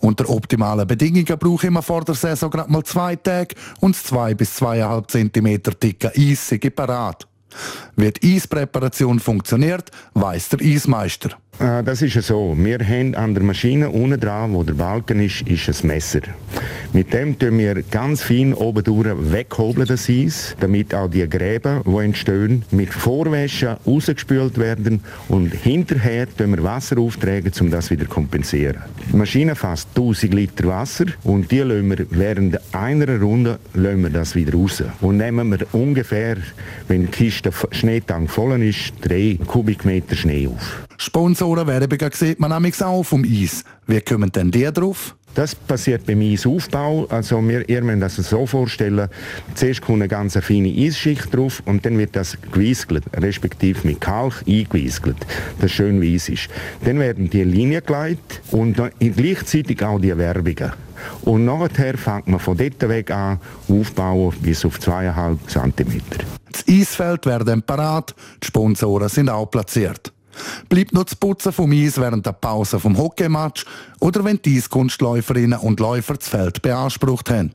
Unter 0.00 0.28
optimalen 0.28 0.86
Bedingungen 0.86 1.38
brauche 1.38 1.66
ich 1.66 1.72
mir 1.72 1.82
vor 1.82 2.04
der 2.04 2.14
Saison 2.14 2.50
gerade 2.50 2.70
mal 2.70 2.82
zwei 2.84 3.16
Tage 3.16 3.54
und 3.80 3.96
2 3.96 4.34
bis 4.34 4.60
2,5 4.60 5.32
cm 5.32 5.78
dicke 5.80 6.12
Eis 6.16 6.54
parat. 6.74 7.26
Wie 7.96 8.10
die 8.10 8.34
Eispräparation 8.34 9.20
funktioniert, 9.20 9.90
weiß 10.14 10.50
der 10.50 10.60
Eismeister. 10.60 11.38
Äh, 11.58 11.82
Das 11.84 12.02
ist 12.02 12.20
so. 12.22 12.54
Wir 12.58 12.78
haben 12.80 13.14
an 13.14 13.34
der 13.34 13.42
Maschine 13.42 13.90
unten 13.90 14.18
dran, 14.18 14.54
wo 14.54 14.62
der 14.62 14.74
Balken 14.74 15.20
ist, 15.20 15.42
ist 15.42 15.68
ein 15.68 15.88
Messer. 15.88 16.20
Mit 16.92 17.12
dem 17.12 17.38
tun 17.38 17.58
wir 17.58 17.82
ganz 17.82 18.22
fein 18.22 18.54
oben 18.54 18.84
durch 18.84 19.08
weghobeln 19.32 19.86
das 19.86 20.08
Eis, 20.08 20.56
damit 20.60 20.94
auch 20.94 21.08
die 21.08 21.28
Gräben, 21.28 21.82
die 21.84 21.96
entstehen, 22.04 22.64
mit 22.70 22.92
Vorwäschen 22.92 23.76
rausgespült 23.86 24.58
werden 24.58 25.00
und 25.28 25.52
hinterher 25.52 26.26
tun 26.36 26.56
wir 26.56 26.62
Wasser 26.62 26.98
auftragen, 26.98 27.52
um 27.60 27.70
das 27.70 27.90
wieder 27.90 28.04
zu 28.04 28.10
kompensieren. 28.10 28.78
Die 29.12 29.16
Maschine 29.16 29.54
fasst 29.54 29.88
1000 29.96 30.34
Liter 30.34 30.68
Wasser 30.68 31.06
und 31.24 31.50
die 31.50 31.58
lassen 31.60 31.90
wir 31.90 32.06
während 32.10 32.58
einer 32.74 33.20
Runde 33.20 33.58
lassen 33.74 34.02
wir 34.02 34.10
das 34.10 34.34
wieder 34.34 34.54
raus. 34.54 34.82
Und 35.00 35.16
nehmen 35.16 35.50
wir 35.50 35.66
ungefähr, 35.72 36.36
wenn 36.88 37.02
die 37.02 37.08
Kiste 37.08 37.50
Schneetank 37.72 38.30
voll 38.30 38.62
ist, 38.62 38.92
3 39.02 39.38
Kubikmeter 39.46 40.16
Schnee 40.16 40.48
auf. 40.48 40.84
Sponsorenwerbungen 40.98 42.10
sieht 42.12 42.40
man 42.40 42.50
nämlich 42.50 42.82
auch 42.82 43.02
vom 43.02 43.24
Eis. 43.24 43.64
Wie 43.86 44.00
kommen 44.00 44.30
denn 44.32 44.50
die 44.50 44.64
drauf? 44.72 45.14
Das 45.34 45.54
passiert 45.54 46.06
beim 46.06 46.20
Eisaufbau. 46.20 47.06
Also 47.08 47.46
wir, 47.46 47.68
ihr 47.68 47.82
müsst 47.82 48.18
das 48.18 48.30
so 48.30 48.46
vorstellen, 48.46 49.08
zuerst 49.54 49.82
kommt 49.82 49.96
eine 49.96 50.08
ganz 50.08 50.38
feine 50.38 50.68
Eisschicht 50.68 51.34
drauf 51.34 51.60
und 51.66 51.84
dann 51.84 51.98
wird 51.98 52.14
das 52.14 52.38
gewieselt, 52.52 53.02
respektive 53.14 53.84
mit 53.84 54.00
Kalk 54.00 54.44
eingewieselt, 54.46 55.16
das 55.60 55.72
schön 55.72 56.00
weiss 56.00 56.28
ist. 56.28 56.48
Dann 56.84 57.00
werden 57.00 57.30
die 57.30 57.42
Linien 57.42 57.82
geleitet 57.84 58.42
und 58.52 58.78
dann 58.78 58.92
gleichzeitig 59.00 59.82
auch 59.82 59.98
die 59.98 60.16
Werbungen. 60.16 60.72
Und 61.22 61.44
nachher 61.44 61.98
fängt 61.98 62.28
man 62.28 62.38
von 62.38 62.56
dort 62.56 62.88
weg 62.88 63.10
an, 63.10 63.40
aufbauen 63.68 64.32
bis 64.40 64.64
auf 64.64 64.78
2,5 64.78 65.38
cm. 65.48 66.00
Das 66.52 66.64
Eisfeld 66.68 67.26
werden 67.26 67.62
parat, 67.62 68.14
die 68.40 68.46
Sponsoren 68.46 69.08
sind 69.08 69.28
auch 69.28 69.46
platziert. 69.46 70.12
Bleibt 70.68 70.92
noch 70.92 71.04
das 71.04 71.14
Putzen 71.14 71.52
vom 71.52 71.72
Eis 71.72 71.98
während 71.98 72.26
der 72.26 72.32
Pause 72.32 72.80
vom 72.80 72.96
Hockeymatch 72.96 73.64
oder 74.00 74.24
wenn 74.24 74.40
die 74.42 74.56
Eiskunstläuferinnen 74.56 75.58
und 75.58 75.80
Läufer 75.80 76.14
das 76.14 76.28
Feld 76.28 76.62
beansprucht 76.62 77.30
haben. 77.30 77.52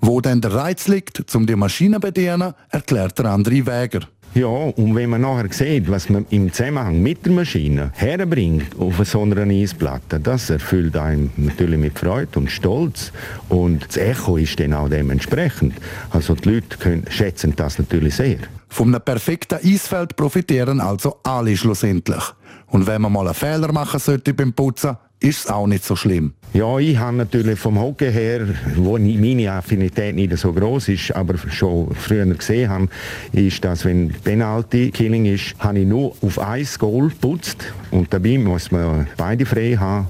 Wo 0.00 0.20
denn 0.20 0.40
der 0.40 0.54
Reiz 0.54 0.88
liegt, 0.88 1.34
um 1.34 1.46
die 1.46 1.56
Maschine 1.56 1.96
zu 1.96 2.00
bedienen, 2.00 2.54
erklärt 2.70 3.18
der 3.18 3.26
andere 3.26 3.66
Wäger. 3.66 4.00
Ja, 4.34 4.48
und 4.48 4.96
wenn 4.96 5.10
man 5.10 5.20
nachher 5.20 5.46
sieht, 5.52 5.88
was 5.88 6.08
man 6.08 6.26
im 6.30 6.52
Zusammenhang 6.52 7.00
mit 7.00 7.24
der 7.24 7.30
Maschine 7.30 7.92
herbringt 7.94 8.76
auf 8.80 8.96
so 9.06 9.22
einer 9.22 9.42
Eisplatte, 9.42 10.18
das 10.18 10.50
erfüllt 10.50 10.96
einen 10.96 11.32
natürlich 11.36 11.78
mit 11.78 11.96
Freude 11.96 12.40
und 12.40 12.50
Stolz. 12.50 13.12
Und 13.48 13.86
das 13.86 13.96
Echo 13.96 14.36
ist 14.36 14.58
dann 14.58 14.72
auch 14.72 14.88
dementsprechend. 14.88 15.74
Also 16.10 16.34
die 16.34 16.48
Leute 16.48 16.76
können, 16.78 17.04
schätzen 17.10 17.54
das 17.54 17.78
natürlich 17.78 18.16
sehr. 18.16 18.38
Vom 18.70 18.90
perfekten 19.04 19.60
Eisfeld 19.62 20.16
profitieren 20.16 20.80
also 20.80 21.20
alle 21.22 21.56
schlussendlich. 21.56 22.24
Und 22.66 22.88
wenn 22.88 23.02
man 23.02 23.12
mal 23.12 23.26
einen 23.26 23.34
Fehler 23.34 23.70
machen 23.70 24.00
sollte 24.00 24.34
beim 24.34 24.52
Putzen, 24.52 24.96
ist 25.24 25.46
es 25.46 25.50
auch 25.50 25.66
nicht 25.66 25.84
so 25.84 25.96
schlimm. 25.96 26.34
Ja, 26.52 26.78
ich 26.78 26.96
habe 26.98 27.16
natürlich 27.16 27.58
vom 27.58 27.80
Hockey 27.80 28.12
her, 28.12 28.46
wo 28.76 28.96
meine 28.96 29.50
Affinität 29.50 30.14
nicht 30.14 30.36
so 30.36 30.52
groß 30.52 30.88
ist, 30.90 31.10
aber 31.16 31.36
schon 31.50 31.92
früher 31.96 32.26
gesehen 32.26 32.70
habe, 32.70 32.88
ist, 33.32 33.64
dass 33.64 33.84
wenn 33.84 34.10
Penalty-Killing 34.10 35.24
ist, 35.26 35.56
habe 35.58 35.80
ich 35.80 35.86
nur 35.86 36.14
auf 36.22 36.38
ein 36.38 36.64
Goal 36.78 37.08
geputzt 37.08 37.72
und 37.90 38.12
dabei 38.12 38.38
muss 38.38 38.70
man 38.70 39.08
beide 39.16 39.46
frei 39.46 39.76
haben. 39.76 40.06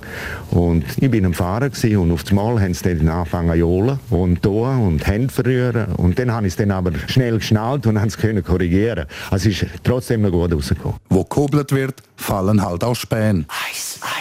Und 0.50 0.84
ich 1.00 1.10
bin 1.10 1.24
am 1.24 1.32
Fahren 1.32 1.70
gewesen, 1.70 1.96
und 1.96 2.12
auf 2.12 2.24
das 2.24 2.32
Mal 2.32 2.60
haben 2.60 2.74
sie 2.74 2.94
dann 2.94 3.08
angefangen 3.08 3.52
zu 3.52 3.56
johlen 3.56 3.98
und 4.10 4.42
tun 4.42 4.86
und 4.86 5.06
Hände 5.06 5.32
verrühren 5.32 5.94
und 5.94 6.18
dann 6.18 6.30
habe 6.30 6.46
ich 6.46 6.52
es 6.52 6.56
dann 6.56 6.72
aber 6.72 6.92
schnell 7.06 7.38
geschnallt 7.38 7.86
und 7.86 7.98
haben 8.00 8.08
es 8.08 8.18
können 8.18 8.44
korrigieren. 8.44 9.06
Also 9.30 9.48
es 9.48 9.62
ist 9.62 9.70
trotzdem 9.82 10.20
noch 10.20 10.30
gut 10.30 10.52
rausgekommen. 10.52 10.98
Wo 11.08 11.24
gehobelt 11.24 11.72
wird, 11.72 12.02
fallen 12.16 12.60
halt 12.60 12.84
auch 12.84 12.96
Späne. 12.96 13.46
Ice, 13.72 13.98
Ice, 14.00 14.00
Baby. 14.02 14.13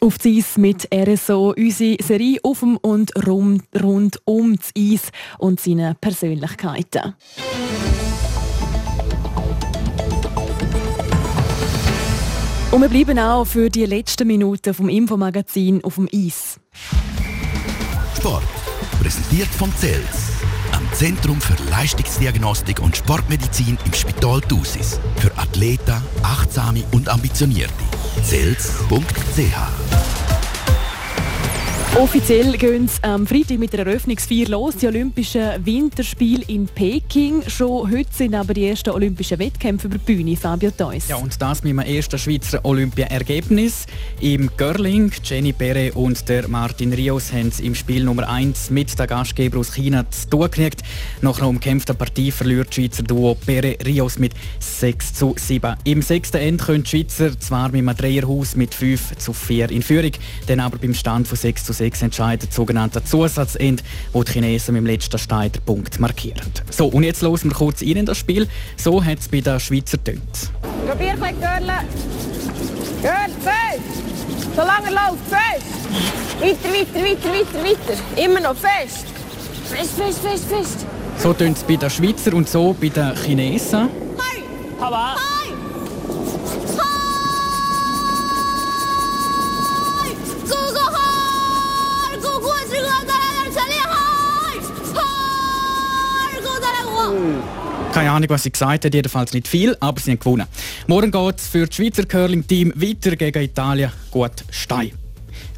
Auf 0.00 0.16
das 0.18 0.26
Eis 0.26 0.56
mit 0.56 0.88
RSO, 0.94 1.54
unsere 1.56 2.02
Serie 2.02 2.38
auf 2.44 2.60
dem 2.60 2.76
und 2.76 3.10
rund, 3.26 3.64
rund 3.82 4.20
um 4.24 4.56
das 4.56 4.70
Eis 4.76 5.10
und 5.38 5.60
seine 5.60 5.96
Persönlichkeiten. 6.00 7.14
Und 12.70 12.82
wir 12.82 12.88
bleiben 12.88 13.18
auch 13.18 13.44
für 13.44 13.70
die 13.70 13.86
letzten 13.86 14.28
Minuten 14.28 14.72
vom 14.72 14.88
Infomagazin 14.88 15.82
auf 15.82 15.96
dem 15.96 16.08
Eis. 16.14 16.60
Sport. 18.16 18.44
Präsentiert 19.00 19.48
von 19.48 19.72
CELS. 19.74 20.47
Am 20.78 20.92
Zentrum 20.92 21.40
für 21.40 21.60
Leistungsdiagnostik 21.70 22.78
und 22.78 22.96
Sportmedizin 22.96 23.76
im 23.84 23.92
Spital 23.92 24.40
Thusis. 24.40 25.00
Für 25.16 25.36
Athleten, 25.36 26.00
Achtsame 26.22 26.84
und 26.92 27.08
Ambitionierte. 27.08 27.72
CELS.ch 28.22 30.17
Offiziell 31.96 32.56
gehen 32.58 32.84
es 32.84 33.02
am 33.02 33.26
Freitag 33.26 33.58
mit 33.58 33.72
der 33.72 33.80
Eröffnungsfeier 33.80 34.46
los, 34.48 34.76
die 34.76 34.86
Olympischen 34.86 35.64
Winterspiele 35.64 36.44
in 36.46 36.66
Peking. 36.66 37.42
Schon 37.48 37.90
heute 37.90 38.08
sind 38.12 38.34
aber 38.34 38.54
die 38.54 38.68
ersten 38.68 38.90
Olympischen 38.90 39.38
Wettkämpfe 39.40 39.88
über 39.88 39.98
die 39.98 40.04
Bühne, 40.04 40.36
Fabio 40.36 40.70
Theus. 40.70 41.08
Ja, 41.08 41.16
und 41.16 41.40
das 41.40 41.64
mit 41.64 41.72
dem 41.72 41.80
ersten 41.80 42.18
Schweizer 42.18 42.64
Olympia-Ergebnis. 42.64 43.86
Im 44.20 44.48
Curling, 44.56 45.10
Jenny 45.24 45.52
Perre 45.52 45.92
und 45.94 46.28
der 46.28 46.46
Martin 46.46 46.92
Rios 46.92 47.32
haben 47.32 47.50
im 47.60 47.74
Spiel 47.74 48.04
Nummer 48.04 48.28
1 48.28 48.70
mit 48.70 48.96
der 48.96 49.08
Gastgeber 49.08 49.58
aus 49.58 49.74
China 49.74 50.08
zu 50.08 50.28
tun 50.28 50.42
gekriegt. 50.42 50.82
Nach 51.20 51.38
einer 51.38 51.48
umkämpften 51.48 51.96
Partie 51.96 52.30
verliert 52.30 52.68
das 52.68 52.76
Schweizer 52.76 53.02
Duo 53.02 53.34
Perre 53.34 53.76
Rios 53.84 54.20
mit 54.20 54.34
6 54.60 55.14
zu 55.14 55.34
7. 55.36 55.74
Im 55.82 56.02
sechsten 56.02 56.36
End 56.36 56.62
können 56.62 56.84
die 56.84 56.90
Schweizer 56.90 57.38
zwar 57.40 57.72
mit 57.72 57.80
einem 57.80 57.96
Dreierhaus 57.96 58.54
mit 58.54 58.72
5 58.72 59.16
zu 59.16 59.32
4 59.32 59.70
in 59.70 59.82
Führung, 59.82 60.12
dann 60.46 60.60
aber 60.60 60.78
beim 60.78 60.94
Stand 60.94 61.26
von 61.26 61.36
6 61.36 61.64
zu 61.64 61.72
6 61.72 61.87
entscheidet 62.02 62.48
das 62.48 62.56
sogenannte 62.56 63.02
Zusatzend, 63.04 63.82
wo 64.12 64.22
die 64.22 64.32
Chinesen 64.32 64.74
mit 64.74 64.82
dem 64.82 64.86
letzten 64.86 65.18
Stein 65.18 65.52
den 65.52 65.62
Punkt 65.62 65.98
markieren. 66.00 66.52
So, 66.70 66.86
und 66.86 67.02
jetzt 67.02 67.22
hören 67.22 67.38
wir 67.42 67.52
kurz 67.52 67.82
rein 67.82 67.96
in 67.96 68.06
das 68.06 68.18
Spiel. 68.18 68.46
So 68.76 69.04
hat 69.04 69.18
es 69.18 69.28
bei 69.28 69.40
den 69.40 69.58
Schweizer 69.60 70.02
tönt. 70.02 70.20
Probier 70.86 71.14
gleich 71.14 71.34
Görle. 71.40 71.78
Görle, 73.02 73.34
fest. 73.42 74.02
Solange 74.54 74.86
er 74.86 74.92
läuft, 74.92 75.24
fest. 75.28 75.66
Weiter, 76.40 76.72
weiter, 76.72 77.04
weiter, 77.04 77.32
weiter, 77.32 77.64
weiter. 77.64 78.22
Immer 78.24 78.40
noch 78.40 78.56
fest. 78.56 79.06
Fest, 79.64 79.92
fest, 79.96 80.18
fest, 80.20 80.44
fest. 80.44 80.86
So 81.18 81.32
tönt 81.32 81.56
es 81.56 81.62
bei 81.64 81.76
den 81.76 81.90
Schweizer 81.90 82.34
und 82.34 82.48
so 82.48 82.74
bei 82.80 82.88
den 82.88 83.14
Chinesen. 83.16 83.88
Aber. 84.80 85.16
Keine 97.98 98.12
Ahnung, 98.12 98.30
was 98.30 98.44
sie 98.44 98.52
gesagt 98.52 98.84
hat, 98.84 98.94
jedenfalls 98.94 99.32
nicht 99.32 99.48
viel, 99.48 99.76
aber 99.80 100.00
sie 100.00 100.12
haben 100.12 100.20
gewonnen. 100.20 100.46
Morgen 100.86 101.10
geht 101.10 101.38
es 101.38 101.48
für 101.48 101.66
das 101.66 101.74
Schweizer 101.74 102.04
Curling-Team 102.04 102.72
weiter 102.76 103.16
gegen 103.16 103.42
Italien. 103.42 103.90
Gut 104.12 104.44
Stein. 104.50 104.92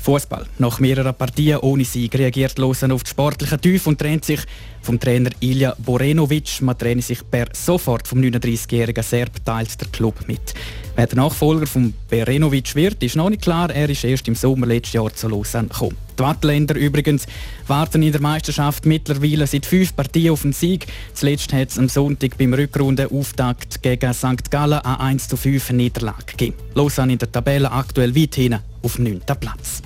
Fußball. 0.00 0.46
Nach 0.56 0.80
mehreren 0.80 1.14
Partien 1.14 1.58
ohne 1.58 1.84
Sieg 1.84 2.14
reagiert 2.14 2.56
Lausanne 2.56 2.94
auf 2.94 3.04
die 3.04 3.10
sportlichen 3.10 3.60
Tief 3.60 3.86
und 3.86 3.98
trennt 3.98 4.24
sich 4.24 4.40
vom 4.80 4.98
Trainer 4.98 5.28
Ilja 5.40 5.74
Borenovic. 5.76 6.62
Man 6.62 6.78
trennt 6.78 7.04
sich 7.04 7.20
per 7.30 7.48
sofort 7.52 8.08
vom 8.08 8.20
39-jährigen 8.22 9.04
Serb, 9.04 9.44
teilt 9.44 9.78
der 9.78 9.88
Club 9.88 10.14
mit. 10.26 10.54
Wer 10.96 11.08
der 11.08 11.16
Nachfolger 11.16 11.66
von 11.66 11.92
Berenovic 12.08 12.74
wird, 12.74 13.02
ist 13.02 13.16
noch 13.16 13.28
nicht 13.28 13.42
klar. 13.42 13.68
Er 13.70 13.90
ist 13.90 14.02
erst 14.02 14.26
im 14.28 14.34
Sommer 14.34 14.66
letztes 14.66 14.94
Jahr 14.94 15.12
zu 15.12 15.28
Lausanne 15.28 15.68
gekommen. 15.68 16.09
Die 16.20 16.24
Wattländer 16.24 16.74
übrigens 16.74 17.26
warten 17.66 18.02
in 18.02 18.12
der 18.12 18.20
Meisterschaft 18.20 18.84
mittlerweile 18.84 19.46
seit 19.46 19.64
fünf 19.64 19.96
Partien 19.96 20.32
auf 20.32 20.42
den 20.42 20.52
Sieg. 20.52 20.86
Zuletzt 21.14 21.50
hat 21.54 21.70
es 21.70 21.78
am 21.78 21.88
Sonntag 21.88 22.36
beim 22.36 22.52
Rückrundenauftakt 22.52 23.82
gegen 23.82 24.12
St. 24.12 24.50
Gallen 24.50 24.80
eine 24.80 25.00
1 25.00 25.28
zu 25.28 25.38
5 25.38 25.70
Niederlage 25.70 26.24
gegeben. 26.26 26.56
Lausanne 26.74 27.14
in 27.14 27.18
der 27.18 27.32
Tabelle 27.32 27.72
aktuell 27.72 28.14
weit 28.14 28.34
hinten 28.34 28.60
auf 28.82 28.96
dem 28.96 29.04
9. 29.04 29.20
Platz. 29.40 29.80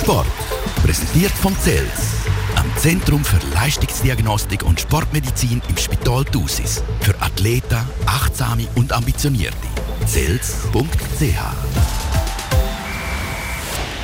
Sport. 0.00 0.26
Präsentiert 0.82 1.30
von 1.30 1.56
CELS. 1.60 2.14
Am 2.56 2.66
Zentrum 2.78 3.24
für 3.24 3.38
Leistungsdiagnostik 3.54 4.64
und 4.64 4.80
Sportmedizin 4.80 5.62
im 5.68 5.76
Spital 5.76 6.24
Thusis. 6.24 6.82
Für 6.98 7.14
Athleten, 7.22 7.78
Achtsame 8.06 8.66
und 8.74 8.92
Ambitionierte. 8.92 9.56
CELS.ch 10.04 12.07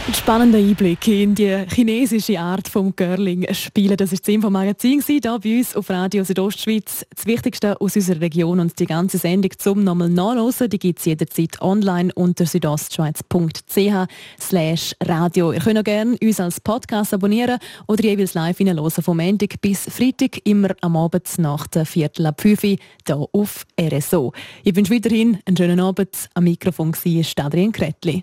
Ein 0.06 0.12
spannender 0.12 0.58
Einblick 0.58 1.08
in 1.08 1.34
die 1.34 1.64
chinesische 1.66 2.38
Art 2.38 2.68
vom 2.68 2.94
Curling 2.94 3.46
spielen. 3.54 3.96
Das 3.96 4.12
ist 4.12 4.28
das 4.28 4.34
Infomagazin 4.34 5.00
hier 5.00 5.20
bei 5.22 5.56
uns 5.56 5.74
auf 5.74 5.88
Radio 5.88 6.22
Südostschweiz. 6.24 7.06
Das 7.16 7.24
Wichtigste 7.24 7.80
aus 7.80 7.96
unserer 7.96 8.20
Region 8.20 8.60
und 8.60 8.78
die 8.78 8.84
ganze 8.84 9.16
Sendung 9.16 9.52
zum 9.56 9.82
nochmal 9.82 10.10
nachlesen, 10.10 10.68
die 10.68 10.78
gibt 10.78 10.98
es 10.98 11.06
jederzeit 11.06 11.58
online 11.62 12.12
unter 12.14 12.44
südostschweiz.ch 12.44 14.06
slash 14.38 14.94
radio. 15.02 15.52
Ihr 15.52 15.60
könnt 15.60 15.78
auch 15.78 15.84
gerne 15.84 16.18
uns 16.22 16.38
als 16.38 16.60
Podcast 16.60 17.14
abonnieren 17.14 17.58
oder 17.88 18.04
jeweils 18.04 18.34
live 18.34 18.58
hineinhören 18.58 18.90
vom 18.90 19.16
Montag 19.16 19.58
bis 19.62 19.84
Freitag, 19.84 20.38
immer 20.44 20.74
am 20.82 20.98
Abend 20.98 21.30
nach 21.38 21.66
der 21.68 21.86
Viertel 21.86 22.26
ab 22.26 22.42
5 22.42 22.62
Uhr 22.62 22.76
hier 23.06 23.28
auf 23.32 23.64
RSO. 23.80 24.34
Ich 24.64 24.76
wünsche 24.76 24.92
weiterhin 24.92 25.38
einen 25.46 25.56
schönen 25.56 25.80
Abend. 25.80 26.28
Am 26.34 26.44
Mikrofon 26.44 26.92
war 26.92 27.46
Adrian 27.46 27.72
Kretli. 27.72 28.22